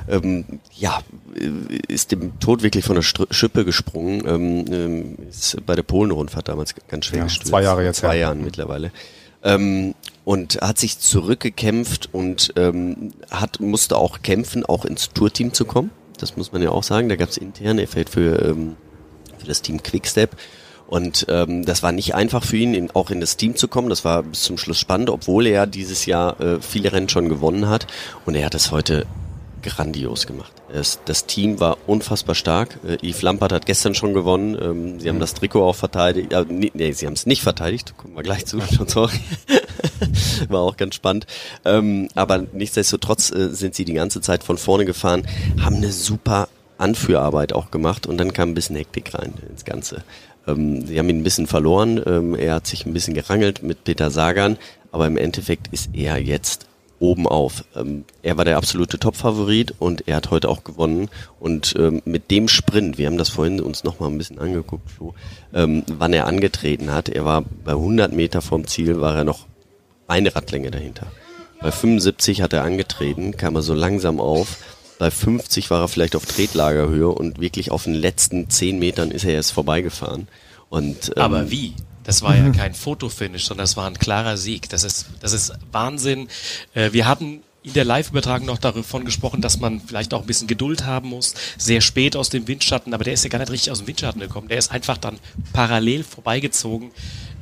ähm, 0.10 0.46
ja, 0.76 1.02
äh, 1.36 1.78
ist 1.88 2.12
dem 2.12 2.40
Tod 2.40 2.64
wirklich 2.64 2.84
von 2.84 2.96
der 2.96 3.04
Str 3.04 3.28
Schippe 3.32 3.64
gesprungen. 3.64 4.24
Ähm, 4.28 4.66
ähm, 4.74 5.18
ist 5.30 5.64
bei 5.66 5.76
der 5.76 5.84
Polenrundfahrt 5.84 6.48
damals 6.48 6.74
ganz 6.88 7.06
schwer 7.06 7.20
Ja, 7.20 7.24
gestürzt. 7.26 7.50
zwei 7.50 7.62
Jahre 7.64 7.84
jetzt 7.84 7.98
Zwei 8.00 8.14
her. 8.16 8.22
Jahren 8.22 8.44
mittlerweile. 8.44 8.92
Ähm, 9.44 9.94
und 10.26 10.62
hat 10.62 10.80
sich 10.80 11.00
zurückgekämpft 11.00 12.10
und 12.14 12.54
ähm, 12.56 13.12
hat 13.30 13.60
musste 13.60 13.98
auch 13.98 14.22
kämpfen, 14.24 14.66
auch 14.66 14.86
ins 14.86 15.10
Tourteam 15.10 15.54
zu 15.54 15.66
kommen. 15.66 15.92
Das 16.18 16.38
muss 16.38 16.52
man 16.54 16.62
ja 16.64 16.70
auch 16.70 16.84
sagen. 16.84 17.10
Da 17.10 17.18
gab 17.18 17.30
es 17.30 17.38
intern, 17.38 17.78
er 17.78 17.88
fällt 17.88 18.10
für, 18.10 18.42
ähm, 18.42 18.78
für 19.38 19.46
das 19.48 19.62
Team 19.62 19.84
Quickstep. 19.84 20.32
Und 20.94 21.26
ähm, 21.28 21.66
das 21.66 21.82
war 21.82 21.92
nicht 21.92 22.14
einfach 22.14 22.44
für 22.44 22.58
ihn, 22.58 22.92
auch 22.94 23.10
in 23.10 23.20
das 23.20 23.36
Team 23.36 23.56
zu 23.56 23.68
kommen. 23.68 23.90
Das 23.90 24.06
war 24.06 24.22
bis 24.22 24.44
zum 24.44 24.60
Schluss 24.60 24.78
spannend, 24.78 25.10
obwohl 25.10 25.48
er 25.48 25.66
dieses 25.66 26.06
Jahr 26.06 26.40
äh, 26.40 26.62
viele 26.62 26.94
Rennen 26.94 27.10
schon 27.10 27.30
gewonnen 27.30 27.68
hat. 27.68 27.88
Und 28.28 28.36
er 28.36 28.46
hat 28.46 28.54
es 28.54 28.70
heute 28.70 29.08
grandios 29.64 30.28
gemacht. 30.28 30.52
Es, 30.72 31.00
das 31.06 31.26
Team 31.26 31.60
war 31.60 31.80
unfassbar 31.88 32.36
stark. 32.36 32.78
Äh, 32.88 33.10
Yves 33.10 33.24
Lampert 33.24 33.54
hat 33.54 33.66
gestern 33.66 33.96
schon 33.96 34.14
gewonnen. 34.14 34.56
Ähm, 34.62 35.00
sie 35.00 35.10
haben 35.10 35.20
das 35.20 35.34
Trikot 35.34 35.68
auch 35.68 35.76
verteidigt. 35.76 36.32
Äh, 36.32 36.46
nee, 36.48 36.70
nee, 36.76 36.92
sie 36.92 37.08
haben 37.08 37.14
es 37.14 37.26
nicht 37.26 37.42
verteidigt. 37.42 37.98
Kommen 37.98 38.16
wir 38.16 38.22
gleich 38.22 38.46
zu. 38.46 38.60
Sorry. 38.86 39.20
war 40.48 40.62
auch 40.62 40.78
ganz 40.78 40.94
spannend. 40.94 41.26
Ähm, 41.66 42.08
aber 42.14 42.46
nichtsdestotrotz 42.54 43.32
äh, 43.32 43.50
sind 43.50 43.74
sie 43.74 43.86
die 43.86 43.94
ganze 43.94 44.22
Zeit 44.22 44.44
von 44.44 44.60
vorne 44.60 44.86
gefahren, 44.86 45.28
haben 45.60 45.78
eine 45.78 45.92
super 45.92 46.50
Anführarbeit 46.78 47.54
auch 47.54 47.72
gemacht 47.72 48.06
und 48.06 48.18
dann 48.18 48.34
kam 48.34 48.50
ein 48.50 48.54
bisschen 48.54 48.76
Hektik 48.76 49.16
rein 49.16 49.34
ins 49.50 49.66
Ganze. 49.66 50.04
Ähm, 50.48 50.86
sie 50.86 51.00
haben 51.00 51.10
ihn 51.10 51.20
ein 51.20 51.24
bisschen 51.24 51.48
verloren. 51.48 52.02
Ähm, 52.06 52.36
er 52.36 52.56
hat 52.56 52.68
sich 52.68 52.86
ein 52.86 52.94
bisschen 52.94 53.14
gerangelt 53.14 53.64
mit 53.64 53.84
Peter 53.84 54.12
Sagan, 54.12 54.58
aber 54.92 55.08
im 55.08 55.18
Endeffekt 55.18 55.68
ist 55.72 55.90
er 55.94 56.18
jetzt 56.18 56.68
oben 57.04 57.28
auf. 57.28 57.66
Ähm, 57.76 58.06
er 58.22 58.38
war 58.38 58.46
der 58.46 58.58
absolute 58.58 58.98
Top-Favorit 58.98 59.76
und 59.80 60.08
er 60.08 60.16
hat 60.16 60.32
heute 60.32 60.48
auch 60.48 60.64
gewonnen. 60.64 61.10
Und 61.40 61.76
ähm, 61.78 62.02
mit 62.06 62.32
dem 62.32 62.48
Sprint, 62.48 62.98
wir 62.98 63.08
haben 63.08 63.18
das 63.18 63.30
vorhin 63.30 63.60
uns 63.60 63.84
noch 63.84 64.00
mal 64.00 64.08
ein 64.08 64.18
bisschen 64.18 64.40
angeguckt, 64.40 64.90
Flo, 64.90 65.14
ähm, 65.54 65.84
wann 65.88 66.14
er 66.14 66.28
angetreten 66.28 66.92
hat. 66.92 67.10
Er 67.10 67.26
war 67.26 67.44
bei 67.64 67.74
100 67.74 68.14
Meter 68.14 68.42
vom 68.42 68.66
Ziel, 68.68 69.02
war 69.02 69.16
er 69.16 69.26
noch 69.26 69.48
eine 70.08 70.34
Radlänge 70.34 70.72
dahinter. 70.72 71.08
Bei 71.60 71.72
75 71.72 72.42
hat 72.42 72.54
er 72.54 72.64
angetreten, 72.64 73.36
kam 73.38 73.56
er 73.56 73.62
so 73.62 73.74
langsam 73.74 74.20
auf. 74.20 74.58
Bei 75.04 75.12
50 75.12 75.70
war 75.70 75.82
er 75.82 75.90
vielleicht 75.90 76.16
auf 76.16 76.26
Tretlagerhöhe 76.26 77.10
und 77.10 77.42
wirklich 77.42 77.72
auf 77.72 77.84
den 77.84 77.94
letzten 77.94 78.50
10 78.50 78.80
Metern 78.80 79.12
ist 79.12 79.26
er 79.26 79.34
erst 79.34 79.52
vorbeigefahren. 79.52 80.30
Und, 80.70 81.12
ähm, 81.18 81.22
Aber 81.22 81.52
wie? 81.52 81.74
Das 82.06 82.22
war 82.22 82.38
ja 82.38 82.50
kein 82.52 82.74
Fotofinish, 82.74 83.44
sondern 83.44 83.66
das 83.66 83.76
war 83.76 83.86
ein 83.86 84.00
klarer 84.00 84.38
Sieg. 84.38 84.70
Das 84.70 84.86
ist, 84.86 85.08
das 85.20 85.34
ist 85.34 85.52
Wahnsinn. 85.74 86.30
Äh, 86.74 86.94
Wir 86.94 87.06
hatten 87.06 87.42
in 87.64 87.74
der 87.74 87.84
Live-Übertragung 87.84 88.48
noch 88.48 88.60
davon 88.60 89.04
gesprochen, 89.04 89.42
dass 89.42 89.60
man 89.60 89.82
vielleicht 89.82 90.14
auch 90.14 90.22
ein 90.22 90.26
bisschen 90.26 90.48
Geduld 90.48 90.86
haben 90.86 91.10
muss. 91.10 91.34
Sehr 91.58 91.82
spät 91.82 92.16
aus 92.16 92.30
dem 92.30 92.48
Windschatten, 92.48 92.94
aber 92.94 93.04
der 93.04 93.12
ist 93.12 93.26
ja 93.26 93.30
gar 93.30 93.40
nicht 93.40 93.52
richtig 93.52 93.72
aus 93.72 93.80
dem 93.80 93.88
Windschatten 93.88 94.22
gekommen. 94.22 94.48
Der 94.48 94.58
ist 94.58 94.72
einfach 94.72 94.98
dann 94.98 95.20
parallel 95.52 96.06
vorbeigezogen. 96.06 96.92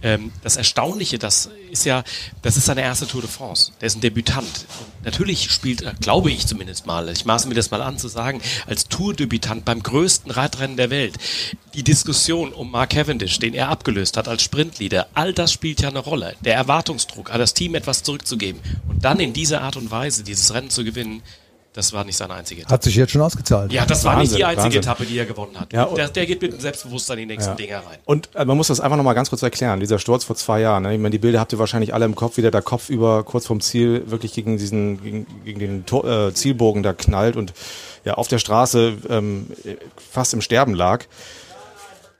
Ähm, 0.03 0.31
Das 0.43 0.57
Erstaunliche, 0.57 1.19
das 1.19 1.49
ist 1.69 1.85
ja, 1.85 2.03
das 2.41 2.57
ist 2.57 2.65
seine 2.65 2.81
erste 2.81 3.07
Tour 3.07 3.21
de 3.21 3.29
France. 3.29 3.71
Der 3.79 3.87
ist 3.87 3.95
ein 3.95 4.01
Debütant. 4.01 4.65
Und 4.79 5.05
natürlich 5.05 5.51
spielt 5.51 5.81
er, 5.81 5.93
glaube 5.93 6.31
ich 6.31 6.47
zumindest 6.47 6.85
mal, 6.85 7.09
ich 7.09 7.25
maße 7.25 7.47
mir 7.47 7.55
das 7.55 7.71
mal 7.71 7.81
an 7.81 7.97
zu 7.97 8.07
sagen, 8.07 8.41
als 8.67 8.87
Tourdebütant 8.87 9.65
beim 9.65 9.83
größten 9.83 10.31
Radrennen 10.31 10.77
der 10.77 10.89
Welt. 10.89 11.17
Die 11.73 11.83
Diskussion 11.83 12.51
um 12.51 12.71
Mark 12.71 12.91
Cavendish, 12.91 13.39
den 13.39 13.53
er 13.53 13.69
abgelöst 13.69 14.17
hat 14.17 14.27
als 14.27 14.43
Sprintleader, 14.43 15.07
all 15.13 15.33
das 15.33 15.53
spielt 15.53 15.81
ja 15.81 15.89
eine 15.89 15.99
Rolle. 15.99 16.35
Der 16.41 16.55
Erwartungsdruck, 16.55 17.31
an 17.31 17.39
das 17.39 17.53
Team 17.53 17.75
etwas 17.75 18.03
zurückzugeben 18.03 18.61
und 18.89 19.05
dann 19.05 19.19
in 19.19 19.33
dieser 19.33 19.61
Art 19.61 19.77
und 19.77 19.91
Weise 19.91 20.23
dieses 20.23 20.53
Rennen 20.53 20.69
zu 20.69 20.83
gewinnen, 20.83 21.21
das 21.73 21.93
war 21.93 22.03
nicht 22.03 22.17
seine 22.17 22.33
einzige 22.33 22.61
Etappe. 22.61 22.73
Hat 22.73 22.83
sich 22.83 22.95
jetzt 22.95 23.11
schon 23.11 23.21
ausgezahlt. 23.21 23.71
Ja, 23.71 23.85
das 23.85 24.03
war 24.03 24.17
nicht 24.17 24.35
die 24.35 24.41
Wahnsinn, 24.41 24.45
einzige 24.45 24.63
Wahnsinn. 24.65 24.81
Etappe, 24.81 25.05
die 25.05 25.17
er 25.17 25.25
gewonnen 25.25 25.57
hat. 25.59 25.71
Ja, 25.71 25.85
der, 25.85 26.09
der 26.09 26.25
geht 26.25 26.41
mit 26.41 26.51
dem 26.53 26.59
Selbstbewusstsein 26.59 27.19
in 27.19 27.29
die 27.29 27.35
nächsten 27.35 27.51
Ja. 27.51 27.55
Dinger 27.55 27.77
rein. 27.77 27.97
Und 28.05 28.29
äh, 28.35 28.43
man 28.43 28.57
muss 28.57 28.67
das 28.67 28.79
einfach 28.81 28.97
nochmal 28.97 29.15
ganz 29.15 29.29
kurz 29.29 29.41
erklären. 29.41 29.79
Dieser 29.79 29.97
Sturz 29.97 30.23
vor 30.25 30.35
zwei 30.35 30.59
Jahren. 30.61 30.83
Ne? 30.83 30.93
Ich 30.93 30.99
meine, 30.99 31.11
die 31.11 31.17
Bilder 31.19 31.39
habt 31.39 31.53
ihr 31.53 31.59
wahrscheinlich 31.59 31.93
alle 31.93 32.03
im 32.05 32.15
Kopf, 32.15 32.35
wie 32.37 32.41
der 32.41 32.51
da 32.51 32.59
Kopf 32.61 32.89
über 32.89 33.23
kurz 33.23 33.45
vorm 33.47 33.61
Ziel 33.61 34.03
wirklich 34.11 34.33
gegen 34.33 34.57
diesen, 34.57 35.01
gegen, 35.01 35.25
gegen 35.45 35.59
den 35.59 35.85
Tor, 35.85 36.03
äh, 36.05 36.33
Zielbogen 36.33 36.83
da 36.83 36.91
knallt 36.93 37.35
und 37.37 37.53
ja 38.03 38.15
auf 38.15 38.27
der 38.27 38.39
Straße 38.39 38.97
ähm, 39.09 39.47
fast 40.11 40.33
im 40.33 40.41
Sterben 40.41 40.73
lag. 40.73 41.05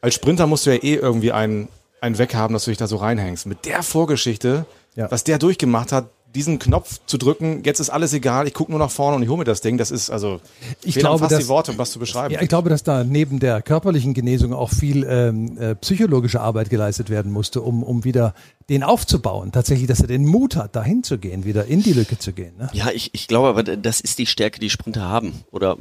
Als 0.02 0.16
Sprinter 0.16 0.48
musst 0.48 0.66
du 0.66 0.72
ja 0.72 0.82
eh 0.82 0.96
irgendwie 0.96 1.32
einen, 1.32 1.68
einen 2.00 2.18
Weg 2.18 2.34
haben, 2.36 2.54
dass 2.54 2.66
du 2.66 2.72
dich 2.72 2.78
da 2.78 2.88
so 2.88 2.96
reinhängst. 2.98 3.46
Mit 3.46 3.66
der 3.66 3.84
Vorgeschichte, 3.84 4.66
Ja. 4.96 5.12
was 5.12 5.24
der 5.24 5.38
durchgemacht 5.38 5.92
hat, 5.92 6.10
diesen 6.34 6.60
Knopf 6.60 7.00
zu 7.06 7.18
drücken, 7.18 7.64
jetzt 7.66 7.80
ist 7.80 7.90
alles 7.90 8.14
egal, 8.14 8.48
ich 8.48 8.54
gucke 8.54 8.72
nur 8.72 8.80
nach 8.80 8.92
vorne 8.92 9.18
und 9.18 9.24
ich 9.24 9.30
hole 9.30 9.38
mir 9.40 9.44
das 9.44 9.62
Ding, 9.62 9.78
das 9.78 9.92
ist 9.92 10.10
also, 10.10 10.40
Ich 10.84 10.96
glaube, 10.96 11.20
fast 11.20 11.32
dass- 11.34 11.40
die 11.44 11.48
Worte, 11.50 11.72
um 11.72 11.78
was 11.78 11.92
zu 11.92 12.00
beschreiben. 12.00 12.34
Ja, 12.34 12.42
ich 12.42 12.50
glaube, 12.50 12.70
dass 12.70 12.84
da 12.84 13.04
neben 13.04 13.40
der 13.40 13.62
körperlichen 13.62 14.14
Genesung 14.14 14.54
auch 14.54 14.70
viel 14.70 15.06
ähm, 15.10 15.58
äh, 15.58 15.76
psychologische 15.76 16.42
Arbeit 16.42 16.70
geleistet 16.70 17.10
werden 17.10 17.32
musste, 17.32 17.62
um, 17.62 17.84
um 17.84 18.04
wieder 18.04 18.34
den 18.70 18.84
aufzubauen. 18.84 19.52
Tatsächlich, 19.52 19.88
dass 19.88 20.00
er 20.02 20.08
den 20.08 20.26
Mut 20.26 20.56
hat, 20.56 20.76
dahin 20.76 21.04
zu 21.04 21.18
gehen, 21.18 21.44
wieder 21.46 21.66
in 21.66 21.84
die 21.84 21.94
Lücke 21.94 22.18
zu 22.18 22.32
gehen. 22.32 22.54
Ne? 22.58 22.70
Ja, 22.74 22.90
ich, 22.94 23.10
ich 23.14 23.28
glaube 23.28 23.50
aber, 23.50 23.64
das 23.64 24.00
ist 24.00 24.18
die 24.20 24.26
Stärke, 24.26 24.60
die 24.60 24.70
Sprinter 24.70 25.02
haben. 25.02 25.34
Oder 25.52 25.78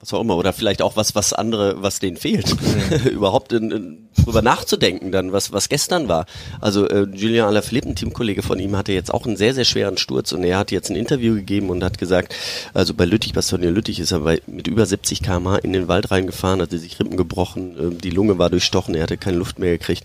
was 0.00 0.12
auch 0.14 0.20
immer. 0.20 0.36
Oder 0.36 0.52
vielleicht 0.52 0.82
auch 0.82 0.96
was, 0.96 1.14
was 1.14 1.32
andere, 1.32 1.82
was 1.82 1.98
denen 1.98 2.16
fehlt. 2.16 2.54
Überhaupt 3.10 3.52
in, 3.52 3.70
in, 3.70 4.08
drüber 4.24 4.42
nachzudenken 4.42 5.12
dann, 5.12 5.32
was, 5.32 5.52
was 5.52 5.68
gestern 5.68 6.08
war. 6.08 6.26
Also 6.60 6.88
äh, 6.88 7.06
Julian 7.12 7.48
Alaphilippe, 7.48 7.88
ein 7.88 7.94
Teamkollege 7.96 8.42
von 8.42 8.58
ihm, 8.58 8.76
hatte 8.76 8.92
jetzt 8.92 9.12
auch 9.12 9.26
einen 9.26 9.36
sehr, 9.36 9.54
sehr 9.54 9.64
schweren 9.64 9.98
Sturz 9.98 10.32
und 10.32 10.44
er 10.44 10.58
hat 10.58 10.70
jetzt 10.70 10.90
ein 10.90 10.96
Interview 10.96 11.34
gegeben 11.34 11.70
und 11.70 11.84
hat 11.84 11.98
gesagt, 11.98 12.34
also 12.74 12.94
bei 12.94 13.04
Lüttich, 13.04 13.32
Bastogne 13.32 13.70
Lüttich 13.70 14.00
ist 14.00 14.12
er 14.12 14.20
bei, 14.20 14.40
mit 14.46 14.66
über 14.66 14.86
70 14.86 15.22
km/h 15.22 15.58
in 15.58 15.72
den 15.72 15.88
Wald 15.88 16.10
reingefahren, 16.10 16.60
hatte 16.60 16.78
sich 16.78 16.98
Rippen 16.98 17.16
gebrochen, 17.16 17.92
äh, 17.92 17.94
die 17.94 18.10
Lunge 18.10 18.38
war 18.38 18.50
durchstochen, 18.50 18.94
er 18.94 19.04
hatte 19.04 19.18
keine 19.18 19.36
Luft 19.36 19.58
mehr 19.58 19.72
gekriegt. 19.72 20.04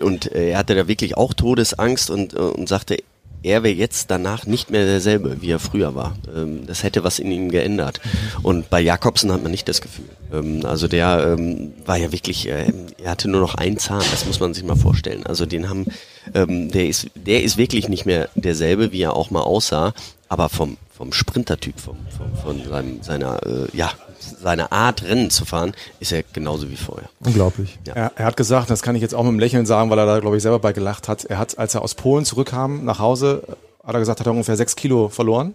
Und 0.00 0.30
äh, 0.32 0.50
er 0.50 0.58
hatte 0.58 0.74
da 0.74 0.86
wirklich 0.86 1.16
auch 1.16 1.34
Todesangst 1.34 2.10
und, 2.10 2.34
äh, 2.34 2.38
und 2.38 2.68
sagte, 2.68 2.98
er 3.42 3.62
wäre 3.62 3.74
jetzt 3.74 4.10
danach 4.10 4.46
nicht 4.46 4.70
mehr 4.70 4.84
derselbe, 4.84 5.40
wie 5.40 5.50
er 5.50 5.58
früher 5.58 5.94
war. 5.94 6.16
Ähm, 6.34 6.66
das 6.66 6.82
hätte 6.82 7.04
was 7.04 7.18
in 7.18 7.30
ihm 7.30 7.50
geändert. 7.50 8.00
Und 8.42 8.70
bei 8.70 8.80
Jakobsen 8.80 9.32
hat 9.32 9.42
man 9.42 9.52
nicht 9.52 9.68
das 9.68 9.80
Gefühl. 9.80 10.08
Ähm, 10.32 10.64
also 10.64 10.88
der 10.88 11.36
ähm, 11.38 11.72
war 11.84 11.96
ja 11.96 12.12
wirklich, 12.12 12.48
äh, 12.48 12.72
er 13.02 13.10
hatte 13.10 13.28
nur 13.28 13.40
noch 13.40 13.54
einen 13.54 13.78
Zahn, 13.78 14.02
das 14.10 14.26
muss 14.26 14.40
man 14.40 14.54
sich 14.54 14.64
mal 14.64 14.76
vorstellen. 14.76 15.24
Also 15.24 15.46
den 15.46 15.68
haben, 15.68 15.86
ähm, 16.34 16.70
der 16.70 16.88
ist, 16.88 17.08
der 17.14 17.42
ist 17.42 17.56
wirklich 17.56 17.88
nicht 17.88 18.06
mehr 18.06 18.28
derselbe, 18.34 18.92
wie 18.92 19.02
er 19.02 19.14
auch 19.14 19.30
mal 19.30 19.42
aussah, 19.42 19.94
aber 20.28 20.48
vom 20.48 20.76
vom 20.96 21.12
Sprintertyp, 21.12 21.78
vom, 21.78 21.96
vom, 22.16 22.34
von 22.42 22.68
seinem, 22.68 23.00
seiner, 23.04 23.40
äh, 23.46 23.68
ja, 23.72 23.92
seiner 24.18 24.72
Art 24.72 25.04
Rennen 25.04 25.30
zu 25.30 25.44
fahren, 25.44 25.72
ist 26.00 26.10
er 26.10 26.24
genauso 26.32 26.68
wie 26.68 26.76
vorher. 26.76 27.08
Unglaublich. 27.24 27.78
Ja. 27.86 27.94
Er, 27.94 28.12
er 28.16 28.24
hat 28.24 28.36
gesagt, 28.36 28.68
das 28.68 28.82
kann 28.82 28.96
ich 28.96 29.02
jetzt 29.02 29.14
auch 29.14 29.22
mit 29.22 29.28
einem 29.28 29.38
Lächeln 29.38 29.64
sagen, 29.64 29.90
weil 29.90 29.98
er 30.00 30.06
da, 30.06 30.18
glaube 30.18 30.36
ich, 30.36 30.42
selber 30.42 30.58
bei 30.58 30.72
gelacht 30.72 31.06
hat. 31.06 31.24
Er 31.26 31.38
hat, 31.38 31.56
als 31.56 31.76
er 31.76 31.82
aus 31.82 31.94
Polen 31.94 32.24
zurückkam, 32.24 32.84
nach 32.84 32.98
Hause, 32.98 33.44
hat 33.84 33.94
er 33.94 34.00
gesagt, 34.00 34.18
hat 34.18 34.26
er 34.26 34.32
ungefähr 34.32 34.56
sechs 34.56 34.74
Kilo 34.74 35.08
verloren. 35.08 35.54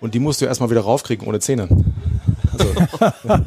Und 0.00 0.14
die 0.14 0.20
musst 0.20 0.40
du 0.40 0.44
erstmal 0.44 0.70
wieder 0.70 0.82
raufkriegen 0.82 1.26
ohne 1.26 1.40
Zähne. 1.40 1.66
Also, 2.52 2.72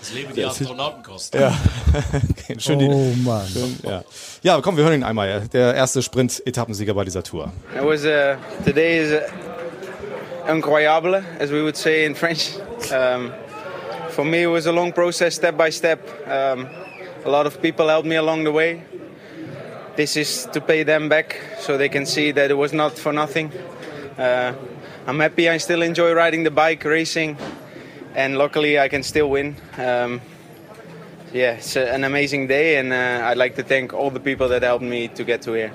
Das 0.00 0.14
Leben 0.14 0.32
die 0.34 0.44
Astronautenkosten. 0.44 1.38
ja. 1.38 1.54
Schön 2.58 2.78
die, 2.78 2.88
Oh 2.88 3.12
Mann. 3.22 3.46
ja. 3.82 4.02
ja, 4.42 4.60
komm, 4.62 4.78
wir 4.78 4.84
hören 4.84 4.94
ihn 4.94 5.04
einmal. 5.04 5.48
Der 5.52 5.74
erste 5.74 6.00
Sprint-Etappensieger 6.00 6.94
bei 6.94 7.04
dieser 7.04 7.22
Tour. 7.22 7.52
It 7.76 7.84
was 7.84 8.04
uh, 8.04 8.36
today 8.64 9.04
is 9.04 9.12
uh, 9.12 9.51
incroyable, 10.48 11.14
as 11.38 11.50
we 11.50 11.62
would 11.62 11.76
say 11.76 12.04
in 12.04 12.14
French. 12.14 12.56
Um, 12.92 13.32
for 14.10 14.24
me, 14.24 14.42
it 14.42 14.48
was 14.48 14.66
a 14.66 14.72
long 14.72 14.92
process, 14.92 15.34
step 15.34 15.56
by 15.56 15.70
step. 15.70 16.00
Um, 16.28 16.68
a 17.24 17.30
lot 17.30 17.46
of 17.46 17.60
people 17.62 17.88
helped 17.88 18.08
me 18.08 18.16
along 18.16 18.44
the 18.44 18.52
way. 18.52 18.82
This 19.96 20.16
is 20.16 20.48
to 20.52 20.60
pay 20.60 20.84
them 20.84 21.08
back, 21.08 21.40
so 21.58 21.76
they 21.76 21.88
can 21.88 22.06
see 22.06 22.32
that 22.32 22.50
it 22.50 22.54
was 22.54 22.72
not 22.72 22.98
for 22.98 23.12
nothing. 23.12 23.52
Uh, 24.18 24.52
I'm 25.06 25.20
happy. 25.20 25.48
I 25.48 25.58
still 25.58 25.82
enjoy 25.82 26.12
riding 26.12 26.44
the 26.44 26.50
bike, 26.50 26.84
racing, 26.84 27.36
and 28.14 28.36
luckily 28.38 28.78
I 28.78 28.88
can 28.88 29.02
still 29.02 29.30
win. 29.30 29.56
Um, 29.76 30.20
yeah, 31.32 31.54
it's 31.54 31.76
an 31.76 32.04
amazing 32.04 32.48
day, 32.48 32.76
and 32.76 32.92
uh, 32.92 33.26
I'd 33.26 33.38
like 33.38 33.54
to 33.56 33.62
thank 33.62 33.92
all 33.92 34.10
the 34.10 34.20
people 34.20 34.48
that 34.48 34.62
helped 34.62 34.84
me 34.84 35.08
to 35.08 35.24
get 35.24 35.42
to 35.42 35.52
here. 35.52 35.72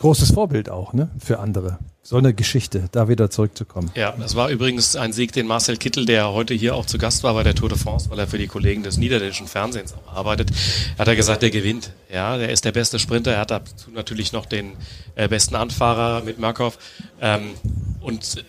Großes 0.00 0.34
Vorbild 0.34 0.68
auch, 0.68 0.92
ne? 0.92 1.10
Für 1.18 1.38
andere. 1.38 1.78
So 2.04 2.16
eine 2.16 2.34
Geschichte, 2.34 2.88
da 2.90 3.08
wieder 3.08 3.30
zurückzukommen. 3.30 3.92
Ja, 3.94 4.10
das 4.18 4.34
war 4.34 4.48
übrigens 4.48 4.96
ein 4.96 5.12
Sieg, 5.12 5.32
den 5.32 5.46
Marcel 5.46 5.76
Kittel, 5.76 6.04
der 6.04 6.32
heute 6.32 6.52
hier 6.52 6.74
auch 6.74 6.84
zu 6.84 6.98
Gast 6.98 7.22
war 7.22 7.32
bei 7.34 7.44
der 7.44 7.54
Tour 7.54 7.68
de 7.68 7.78
France, 7.78 8.10
weil 8.10 8.18
er 8.18 8.26
für 8.26 8.38
die 8.38 8.48
Kollegen 8.48 8.82
des 8.82 8.96
niederländischen 8.96 9.46
Fernsehens 9.46 9.94
auch 9.94 10.12
arbeitet, 10.12 10.50
hat 10.98 11.06
er 11.06 11.14
gesagt, 11.14 11.42
der 11.42 11.50
gewinnt. 11.50 11.92
Ja, 12.12 12.36
der 12.38 12.48
ist 12.50 12.64
der 12.64 12.72
beste 12.72 12.98
Sprinter. 12.98 13.30
Er 13.32 13.38
hat 13.40 13.52
dazu 13.52 13.92
natürlich 13.94 14.32
noch 14.32 14.46
den 14.46 14.72
äh, 15.14 15.28
besten 15.28 15.54
Anfahrer 15.54 16.24
mit 16.24 16.40
Markov. 16.40 16.76
Ähm, 17.20 17.50
und 18.00 18.44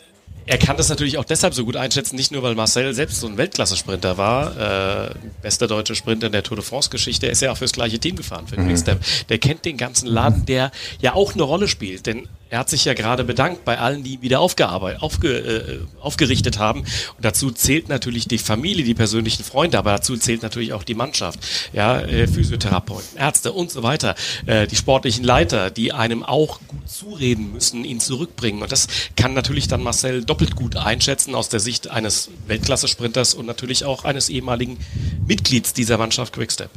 er 0.47 0.57
kann 0.57 0.75
das 0.75 0.89
natürlich 0.89 1.19
auch 1.19 1.23
deshalb 1.23 1.53
so 1.53 1.63
gut 1.63 1.75
einschätzen, 1.77 2.15
nicht 2.15 2.31
nur 2.31 2.41
weil 2.41 2.55
Marcel 2.55 2.95
selbst 2.95 3.19
so 3.19 3.27
ein 3.27 3.37
Weltklasse-Sprinter 3.37 4.17
war, 4.17 5.09
äh, 5.11 5.15
bester 5.43 5.67
deutsche 5.67 5.93
Sprinter 5.93 6.25
in 6.25 6.33
der 6.33 6.41
Tour 6.43 6.57
de 6.57 6.65
France-Geschichte, 6.65 7.27
er 7.27 7.31
ist 7.33 7.41
ja 7.43 7.51
auch 7.51 7.57
fürs 7.57 7.71
gleiche 7.71 7.99
Team 7.99 8.15
gefahren, 8.15 8.47
für 8.47 8.55
den 8.55 8.65
Mhm. 8.65 8.69
Quickstep. 8.69 8.99
Der 9.29 9.37
kennt 9.37 9.63
den 9.63 9.77
ganzen 9.77 10.07
Laden, 10.07 10.45
der 10.47 10.71
ja 10.99 11.13
auch 11.13 11.33
eine 11.35 11.43
Rolle 11.43 11.67
spielt, 11.67 12.07
denn 12.07 12.27
er 12.53 12.59
hat 12.59 12.69
sich 12.69 12.85
ja 12.85 12.93
gerade 12.93 13.23
bedankt 13.23 13.65
bei 13.65 13.79
allen, 13.79 14.03
die 14.03 14.21
wieder 14.21 14.39
aufgearbeitet, 14.39 15.01
aufge, 15.01 15.37
äh, 15.39 15.79
aufgerichtet 15.99 16.59
haben. 16.59 16.81
Und 16.81 17.21
dazu 17.21 17.49
zählt 17.49 17.89
natürlich 17.89 18.27
die 18.27 18.37
Familie, 18.37 18.83
die 18.83 18.93
persönlichen 18.93 19.43
Freunde, 19.43 19.79
aber 19.79 19.89
dazu 19.89 20.15
zählt 20.17 20.43
natürlich 20.43 20.71
auch 20.71 20.83
die 20.83 20.93
Mannschaft, 20.93 21.39
ja, 21.73 21.99
äh, 22.01 22.27
Physiotherapeuten, 22.27 23.17
Ärzte 23.17 23.53
und 23.53 23.71
so 23.71 23.81
weiter, 23.81 24.13
äh, 24.45 24.67
die 24.67 24.75
sportlichen 24.75 25.23
Leiter, 25.23 25.71
die 25.71 25.93
einem 25.93 26.21
auch 26.21 26.59
gut 26.67 26.87
zureden 26.87 27.51
müssen, 27.53 27.85
ihn 27.85 27.99
zurückbringen. 27.99 28.61
Und 28.61 28.71
das 28.71 28.87
kann 29.17 29.33
natürlich 29.33 29.67
dann 29.67 29.81
Marcel 29.81 30.23
doppelt 30.23 30.55
gut 30.55 30.75
einschätzen 30.75 31.33
aus 31.33 31.49
der 31.49 31.59
Sicht 31.59 31.89
eines 31.89 32.29
Weltklasse-Sprinters 32.45 33.33
und 33.33 33.47
natürlich 33.47 33.83
auch 33.83 34.03
eines 34.03 34.29
ehemaligen 34.29 34.77
Mitglieds 35.25 35.73
dieser 35.73 35.97
Mannschaft 35.97 36.33
Quickstep. 36.33 36.69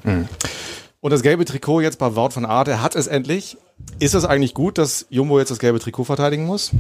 Und 1.01 1.11
das 1.13 1.23
gelbe 1.23 1.45
Trikot 1.45 1.81
jetzt 1.81 1.99
bei 1.99 2.17
Wout 2.17 2.31
van 2.35 2.45
Aert, 2.45 2.69
er 2.69 2.83
hat 2.83 2.97
es 2.97 3.07
endlich. 3.07 3.57
Ist 3.99 4.15
es 4.15 4.25
eigentlich 4.25 4.55
gut, 4.55 4.79
dass 4.79 5.07
Jumbo 5.11 5.39
jetzt 5.39 5.51
das 5.51 5.59
gelbe 5.59 5.79
Trikot 5.79 6.05
verteidigen 6.05 6.47
muss? 6.47 6.71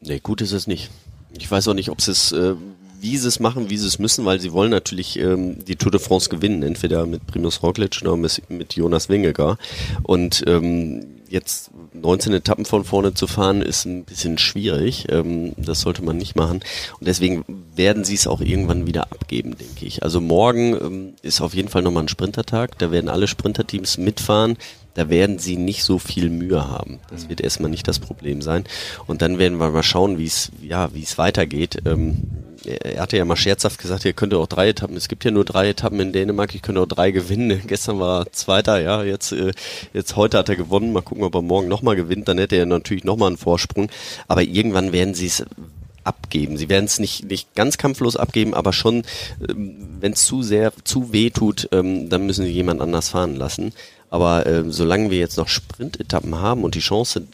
Nee, 0.00 0.20
gut 0.20 0.40
ist 0.40 0.52
es 0.52 0.66
nicht. 0.66 0.90
Ich 1.38 1.50
weiß 1.50 1.68
auch 1.68 1.74
nicht, 1.74 1.90
ob 1.90 1.98
es, 1.98 2.32
äh, 2.32 2.54
wie 3.00 3.16
sie 3.16 3.28
es 3.28 3.40
machen, 3.40 3.70
wie 3.70 3.76
sie 3.76 3.86
es 3.86 3.98
müssen, 3.98 4.24
weil 4.24 4.40
sie 4.40 4.52
wollen 4.52 4.70
natürlich 4.70 5.18
ähm, 5.18 5.64
die 5.64 5.76
Tour 5.76 5.92
de 5.92 6.00
France 6.00 6.28
gewinnen, 6.28 6.62
entweder 6.62 7.06
mit 7.06 7.26
Primus 7.26 7.62
Roglic 7.62 8.00
oder 8.02 8.16
mit, 8.16 8.74
Jonas 8.74 9.08
Wingegar. 9.08 9.58
Und 10.02 10.44
ähm, 10.46 11.06
jetzt 11.28 11.70
19 11.94 12.32
Etappen 12.34 12.64
von 12.64 12.84
vorne 12.84 13.14
zu 13.14 13.26
fahren, 13.26 13.62
ist 13.62 13.86
ein 13.86 14.04
bisschen 14.04 14.36
schwierig. 14.36 15.06
Ähm, 15.10 15.52
das 15.56 15.80
sollte 15.80 16.02
man 16.02 16.16
nicht 16.16 16.36
machen. 16.36 16.60
Und 16.98 17.06
deswegen 17.06 17.44
werden 17.74 18.04
sie 18.04 18.14
es 18.14 18.26
auch 18.26 18.40
irgendwann 18.40 18.86
wieder 18.86 19.12
abgeben, 19.12 19.56
denke 19.56 19.86
ich. 19.86 20.02
Also 20.02 20.20
morgen 20.20 20.74
ähm, 20.74 21.14
ist 21.22 21.40
auf 21.40 21.54
jeden 21.54 21.68
Fall 21.68 21.82
nochmal 21.82 22.04
ein 22.04 22.08
Sprintertag. 22.08 22.78
Da 22.78 22.90
werden 22.90 23.08
alle 23.08 23.28
Sprinterteams 23.28 23.96
mitfahren. 23.96 24.56
Da 24.94 25.08
werden 25.08 25.38
sie 25.38 25.56
nicht 25.56 25.84
so 25.84 25.98
viel 25.98 26.30
Mühe 26.30 26.68
haben. 26.68 26.98
Das 27.10 27.28
wird 27.28 27.40
erstmal 27.40 27.70
nicht 27.70 27.86
das 27.86 28.00
Problem 28.00 28.42
sein. 28.42 28.64
Und 29.06 29.22
dann 29.22 29.38
werden 29.38 29.58
wir 29.58 29.70
mal 29.70 29.84
schauen, 29.84 30.18
wie 30.18 30.26
es, 30.26 30.50
ja, 30.60 30.92
wie 30.92 31.04
es 31.04 31.16
weitergeht. 31.16 31.78
Ähm, 31.86 32.22
er 32.64 32.84
er 32.84 33.00
hatte 33.00 33.16
ja 33.16 33.24
mal 33.24 33.36
scherzhaft 33.36 33.78
gesagt, 33.78 34.04
ihr 34.04 34.12
könnt 34.12 34.34
auch 34.34 34.46
drei 34.46 34.68
Etappen, 34.68 34.96
es 34.96 35.08
gibt 35.08 35.24
ja 35.24 35.30
nur 35.30 35.44
drei 35.44 35.70
Etappen 35.70 36.00
in 36.00 36.12
Dänemark, 36.12 36.54
ich 36.54 36.62
könnte 36.62 36.80
auch 36.80 36.86
drei 36.86 37.10
gewinnen. 37.10 37.62
Gestern 37.66 37.98
war 38.00 38.22
er 38.22 38.32
Zweiter, 38.32 38.80
ja, 38.80 39.02
jetzt, 39.02 39.32
äh, 39.32 39.52
jetzt 39.92 40.16
heute 40.16 40.38
hat 40.38 40.48
er 40.48 40.56
gewonnen. 40.56 40.92
Mal 40.92 41.02
gucken, 41.02 41.24
ob 41.24 41.34
er 41.34 41.42
morgen 41.42 41.68
nochmal 41.68 41.96
gewinnt, 41.96 42.28
dann 42.28 42.38
hätte 42.38 42.56
er 42.56 42.66
natürlich 42.66 43.04
nochmal 43.04 43.28
einen 43.28 43.36
Vorsprung. 43.36 43.90
Aber 44.28 44.42
irgendwann 44.42 44.92
werden 44.92 45.14
sie 45.14 45.26
es 45.26 45.44
abgeben. 46.04 46.56
Sie 46.56 46.68
werden 46.68 46.86
es 46.86 46.98
nicht, 46.98 47.24
nicht 47.24 47.54
ganz 47.54 47.78
kampflos 47.78 48.16
abgeben, 48.16 48.54
aber 48.54 48.72
schon, 48.72 49.02
ähm, 49.48 49.76
wenn 50.00 50.12
es 50.12 50.24
zu 50.24 50.42
sehr, 50.42 50.72
zu 50.84 51.12
weh 51.12 51.30
tut, 51.30 51.68
ähm, 51.72 52.08
dann 52.08 52.26
müssen 52.26 52.44
sie 52.44 52.52
jemand 52.52 52.80
anders 52.80 53.10
fahren 53.10 53.36
lassen. 53.36 53.72
Aber 54.10 54.46
ähm, 54.46 54.72
solange 54.72 55.10
wir 55.10 55.18
jetzt 55.18 55.36
noch 55.36 55.48
Sprintetappen 55.48 56.40
haben 56.40 56.64
und 56.64 56.74
die 56.74 56.80
Chance 56.80 57.26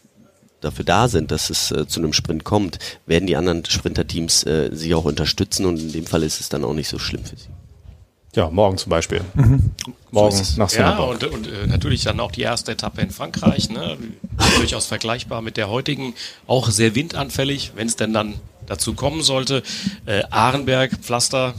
dafür 0.67 0.85
da 0.85 1.09
sind, 1.09 1.31
dass 1.31 1.51
es 1.51 1.71
äh, 1.71 1.87
zu 1.87 2.01
einem 2.01 2.13
Sprint 2.13 2.45
kommt, 2.45 2.79
werden 3.07 3.27
die 3.27 3.37
anderen 3.37 3.65
Sprinterteams 3.65 4.43
äh, 4.45 4.71
sie 4.73 4.95
auch 4.95 5.05
unterstützen 5.05 5.65
und 5.65 5.79
in 5.79 5.93
dem 5.93 6.07
Fall 6.07 6.23
ist 6.23 6.41
es 6.41 6.49
dann 6.49 6.65
auch 6.65 6.75
nicht 6.75 6.89
so 6.89 6.99
schlimm 6.99 7.25
für 7.25 7.37
sie. 7.37 7.49
Ja, 8.35 8.51
morgen 8.51 8.77
zum 8.77 8.91
Beispiel. 8.91 9.23
Morgen 10.11 10.37
So 10.37 10.61
nach 10.61 10.71
Ja, 10.71 10.99
und, 10.99 11.25
und 11.25 11.47
äh, 11.47 11.67
natürlich 11.67 12.05
dann 12.05 12.21
auch 12.21 12.31
die 12.31 12.43
erste 12.43 12.73
Etappe 12.73 13.01
in 13.01 13.11
Frankreich, 13.11 13.71
ne? 13.71 13.97
durchaus 14.59 14.85
vergleichbar 14.85 15.41
mit 15.41 15.57
der 15.57 15.71
heutigen, 15.71 16.15
auch 16.47 16.69
sehr 16.69 16.95
windanfällig, 16.95 17.73
wenn 17.77 17.87
es 17.87 17.97
denn 17.97 18.13
dann 18.13 18.35
dazu 18.67 18.93
kommen 18.93 19.23
sollte. 19.23 19.63
Äh, 20.05 20.23
Ahrenberg, 20.31 20.93
Pflaster, 21.01 21.55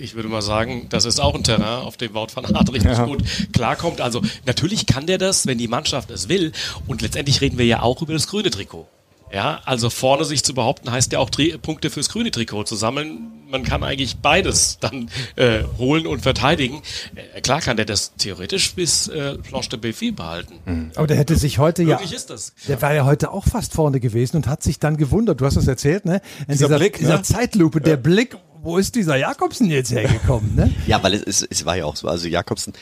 ich 0.00 0.14
würde 0.14 0.28
mal 0.28 0.42
sagen, 0.42 0.86
das 0.90 1.04
ist 1.04 1.20
auch 1.20 1.34
ein 1.34 1.44
Terrain, 1.44 1.82
auf 1.84 1.96
dem 1.96 2.14
Wout 2.14 2.28
van 2.34 2.44
Aert 2.44 2.72
richtig 2.72 2.92
Ja. 2.92 3.04
gut 3.06 3.22
klarkommt. 3.52 4.00
Also 4.00 4.20
natürlich 4.46 4.86
kann 4.86 5.06
der 5.06 5.18
das, 5.18 5.46
wenn 5.46 5.58
die 5.58 5.68
Mannschaft 5.68 6.10
es 6.10 6.28
will. 6.28 6.52
Und 6.86 7.02
letztendlich 7.02 7.40
reden 7.40 7.58
wir 7.58 7.66
ja 7.66 7.82
auch 7.82 8.02
über 8.02 8.12
das 8.12 8.26
grüne 8.26 8.50
Trikot. 8.50 8.86
Ja, 9.32 9.62
also 9.64 9.88
vorne 9.88 10.26
sich 10.26 10.44
zu 10.44 10.52
behaupten, 10.52 10.90
heißt 10.90 11.10
ja 11.12 11.18
auch 11.18 11.30
Tri 11.30 11.56
Punkte 11.56 11.88
fürs 11.88 12.10
grüne 12.10 12.30
Trikot 12.30 12.64
zu 12.64 12.76
sammeln. 12.76 13.32
Man 13.50 13.62
kann 13.62 13.82
eigentlich 13.82 14.16
beides 14.16 14.76
dann 14.80 15.08
äh, 15.36 15.60
holen 15.78 16.06
und 16.06 16.20
verteidigen. 16.20 16.82
Äh, 17.14 17.40
klar 17.40 17.62
kann 17.62 17.78
der 17.78 17.86
das 17.86 18.12
theoretisch 18.18 18.74
bis 18.74 19.08
äh, 19.08 19.38
Planche 19.38 19.70
de 19.70 19.78
Belfi 19.78 20.10
behalten. 20.10 20.90
Aber 20.96 21.06
der 21.06 21.16
hätte 21.16 21.36
sich 21.36 21.58
heute 21.58 21.82
ja. 21.82 21.96
Möglich 21.96 22.12
ist 22.12 22.28
das. 22.28 22.52
Der 22.68 22.82
war 22.82 22.92
ja 22.92 23.06
heute 23.06 23.30
auch 23.30 23.46
fast 23.46 23.72
vorne 23.72 24.00
gewesen 24.00 24.36
und 24.36 24.46
hat 24.48 24.62
sich 24.62 24.78
dann 24.78 24.98
gewundert. 24.98 25.40
Du 25.40 25.46
hast 25.46 25.56
es 25.56 25.66
erzählt, 25.66 26.04
ne? 26.04 26.20
In 26.46 26.52
Dieser 26.58 26.76
Blick, 26.76 26.94
ne? 27.00 27.06
dieser 27.06 27.22
Zeitlupe, 27.22 27.80
der 27.80 27.96
Blick, 27.96 28.36
wo 28.62 28.78
ist 28.78 28.94
dieser 28.94 29.16
Jakobsen 29.16 29.68
jetzt 29.70 29.90
hergekommen, 29.90 30.54
ne? 30.54 30.72
Ja, 30.86 31.02
weil 31.02 31.14
es, 31.14 31.22
es, 31.22 31.42
es 31.50 31.66
war 31.66 31.76
ja 31.76 31.84
auch 31.84 31.96
so. 31.96 32.08
Also 32.08 32.28
Jakobsen, 32.28 32.72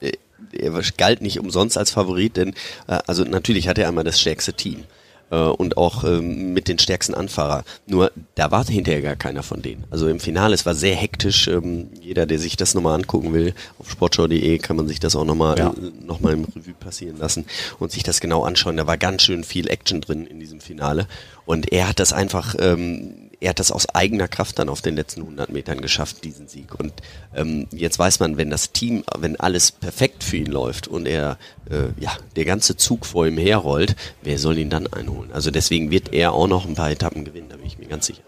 äh, 0.00 0.12
er 0.52 0.72
galt 0.96 1.22
nicht 1.22 1.38
umsonst 1.38 1.78
als 1.78 1.90
Favorit, 1.90 2.36
denn 2.36 2.50
äh, 2.88 2.98
also 3.06 3.24
natürlich 3.24 3.68
hat 3.68 3.78
er 3.78 3.88
einmal 3.88 4.04
das 4.04 4.20
stärkste 4.20 4.52
Team 4.54 4.84
äh, 5.30 5.36
und 5.36 5.76
auch 5.76 6.02
ähm, 6.02 6.52
mit 6.52 6.66
den 6.66 6.78
stärksten 6.80 7.14
Anfahrer. 7.14 7.64
Nur 7.86 8.10
da 8.34 8.50
war 8.50 8.64
hinterher 8.66 9.02
gar 9.02 9.16
keiner 9.16 9.42
von 9.44 9.62
denen. 9.62 9.84
Also 9.90 10.08
im 10.08 10.18
Finale, 10.18 10.54
es 10.54 10.66
war 10.66 10.74
sehr 10.74 10.96
hektisch. 10.96 11.46
Ähm, 11.46 11.90
jeder, 12.00 12.26
der 12.26 12.38
sich 12.40 12.56
das 12.56 12.74
nochmal 12.74 12.96
angucken 12.98 13.32
will, 13.32 13.54
auf 13.78 13.88
sportschau.de 13.90 14.58
kann 14.58 14.76
man 14.76 14.88
sich 14.88 14.98
das 14.98 15.14
auch 15.14 15.24
nochmal 15.24 15.58
Ja. 15.58 15.68
äh, 15.70 16.04
noch 16.04 16.20
mal 16.20 16.32
im 16.32 16.44
Revue 16.44 16.74
passieren 16.74 17.18
lassen 17.18 17.44
und 17.78 17.92
sich 17.92 18.02
das 18.02 18.20
genau 18.20 18.42
anschauen. 18.42 18.76
Da 18.76 18.86
war 18.88 18.96
ganz 18.98 19.22
schön 19.22 19.44
viel 19.44 19.68
Action 19.70 20.00
drin 20.00 20.26
in 20.26 20.40
diesem 20.40 20.60
Finale. 20.60 21.06
Und 21.46 21.72
er 21.72 21.88
hat 21.88 22.00
das 22.00 22.12
einfach, 22.12 22.54
ähm, 22.58 23.29
er 23.40 23.50
hat 23.50 23.58
das 23.58 23.72
aus 23.72 23.88
eigener 23.88 24.28
Kraft 24.28 24.58
dann 24.58 24.68
auf 24.68 24.82
den 24.82 24.94
letzten 24.94 25.22
100 25.22 25.50
Metern 25.50 25.80
geschafft, 25.80 26.24
diesen 26.24 26.46
Sieg. 26.46 26.78
Und 26.78 26.92
ähm, 27.34 27.66
jetzt 27.72 27.98
weiß 27.98 28.20
man, 28.20 28.36
wenn 28.36 28.50
das 28.50 28.72
Team, 28.72 29.02
wenn 29.18 29.40
alles 29.40 29.72
perfekt 29.72 30.22
für 30.22 30.36
ihn 30.36 30.46
läuft 30.46 30.88
und 30.88 31.06
er, 31.06 31.38
äh, 31.70 31.88
ja, 31.98 32.12
der 32.36 32.44
ganze 32.44 32.76
Zug 32.76 33.06
vor 33.06 33.26
ihm 33.26 33.38
herrollt, 33.38 33.96
wer 34.22 34.38
soll 34.38 34.58
ihn 34.58 34.70
dann 34.70 34.86
einholen? 34.86 35.32
Also 35.32 35.50
deswegen 35.50 35.90
wird 35.90 36.12
er 36.12 36.32
auch 36.32 36.48
noch 36.48 36.66
ein 36.66 36.74
paar 36.74 36.90
Etappen 36.90 37.24
gewinnen, 37.24 37.48
da 37.48 37.56
bin 37.56 37.66
ich 37.66 37.78
mir 37.78 37.86
ganz 37.86 38.06
sicher. 38.06 38.22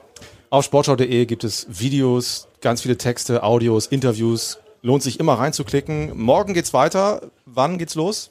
Auf 0.48 0.64
sportschau.de 0.64 1.26
gibt 1.26 1.44
es 1.44 1.66
Videos, 1.68 2.48
ganz 2.60 2.82
viele 2.82 2.96
Texte, 2.98 3.42
Audios, 3.42 3.86
Interviews. 3.86 4.58
Lohnt 4.82 5.02
sich 5.02 5.20
immer 5.20 5.34
reinzuklicken. 5.34 6.18
Morgen 6.18 6.54
geht's 6.54 6.74
weiter. 6.74 7.30
Wann 7.46 7.78
geht's 7.78 7.94
los? 7.94 8.30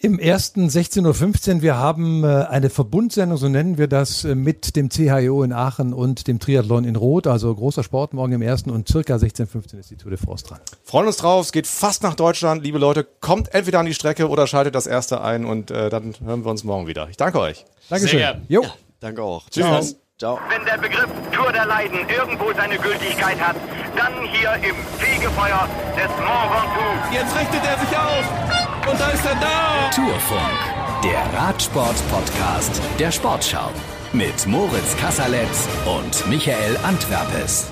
Im 0.00 0.20
ersten 0.20 0.68
16.15 0.68 1.56
Uhr, 1.56 1.62
wir 1.62 1.76
haben 1.76 2.22
äh, 2.22 2.28
eine 2.48 2.70
Verbundsendung, 2.70 3.36
so 3.36 3.48
nennen 3.48 3.78
wir 3.78 3.88
das, 3.88 4.24
äh, 4.24 4.36
mit 4.36 4.76
dem 4.76 4.90
CHIO 4.90 5.42
in 5.42 5.52
Aachen 5.52 5.92
und 5.92 6.28
dem 6.28 6.38
Triathlon 6.38 6.84
in 6.84 6.94
Rot, 6.94 7.26
also 7.26 7.52
großer 7.52 7.82
Sport 7.82 8.14
morgen 8.14 8.32
im 8.32 8.42
ersten 8.42 8.70
und 8.70 8.86
circa 8.86 9.16
16.15 9.16 9.74
Uhr 9.74 9.80
ist 9.80 9.90
die 9.90 9.96
Tour 9.96 10.10
de 10.10 10.18
France 10.20 10.44
dran. 10.46 10.60
Freuen 10.84 11.08
uns 11.08 11.16
drauf. 11.16 11.46
Es 11.46 11.50
geht 11.50 11.66
fast 11.66 12.04
nach 12.04 12.14
Deutschland. 12.14 12.62
Liebe 12.62 12.78
Leute, 12.78 13.02
kommt 13.02 13.52
entweder 13.52 13.80
an 13.80 13.86
die 13.86 13.94
Strecke 13.94 14.28
oder 14.28 14.46
schaltet 14.46 14.76
das 14.76 14.86
erste 14.86 15.20
ein 15.20 15.44
und 15.44 15.72
äh, 15.72 15.90
dann 15.90 16.14
hören 16.24 16.44
wir 16.44 16.50
uns 16.52 16.62
morgen 16.62 16.86
wieder. 16.86 17.08
Ich 17.10 17.16
danke 17.16 17.40
euch. 17.40 17.64
Dankeschön. 17.88 18.20
gern. 18.20 18.44
Jo. 18.48 18.64
Danke 19.00 19.24
auch. 19.24 19.50
Tschüss. 19.50 19.96
Ciao. 20.16 20.38
Wenn 20.48 20.64
der 20.64 20.78
Begriff 20.78 21.08
Tour 21.32 21.50
der 21.50 21.66
Leiden 21.66 21.98
irgendwo 22.08 22.52
seine 22.52 22.78
Gültigkeit 22.78 23.40
hat, 23.40 23.56
dann 23.96 24.12
hier 24.30 24.54
im 24.54 24.76
Fegefeuer 24.98 25.68
des 25.96 26.08
Mont 26.18 26.50
Ventoux. 26.52 27.14
Jetzt 27.14 27.36
richtet 27.36 27.64
er 27.64 27.78
sich 27.80 27.96
auf. 27.96 28.67
Und 28.90 28.98
da 28.98 29.10
ist 29.10 29.24
er 29.24 29.34
da. 29.34 29.90
Tourfunk, 29.94 31.02
der 31.02 31.20
Radsport-Podcast 31.38 32.80
der 32.98 33.12
Sportschau. 33.12 33.70
Mit 34.12 34.46
Moritz 34.46 34.96
Kasserletz 34.96 35.68
und 35.84 36.26
Michael 36.28 36.76
Antwerpes. 36.82 37.70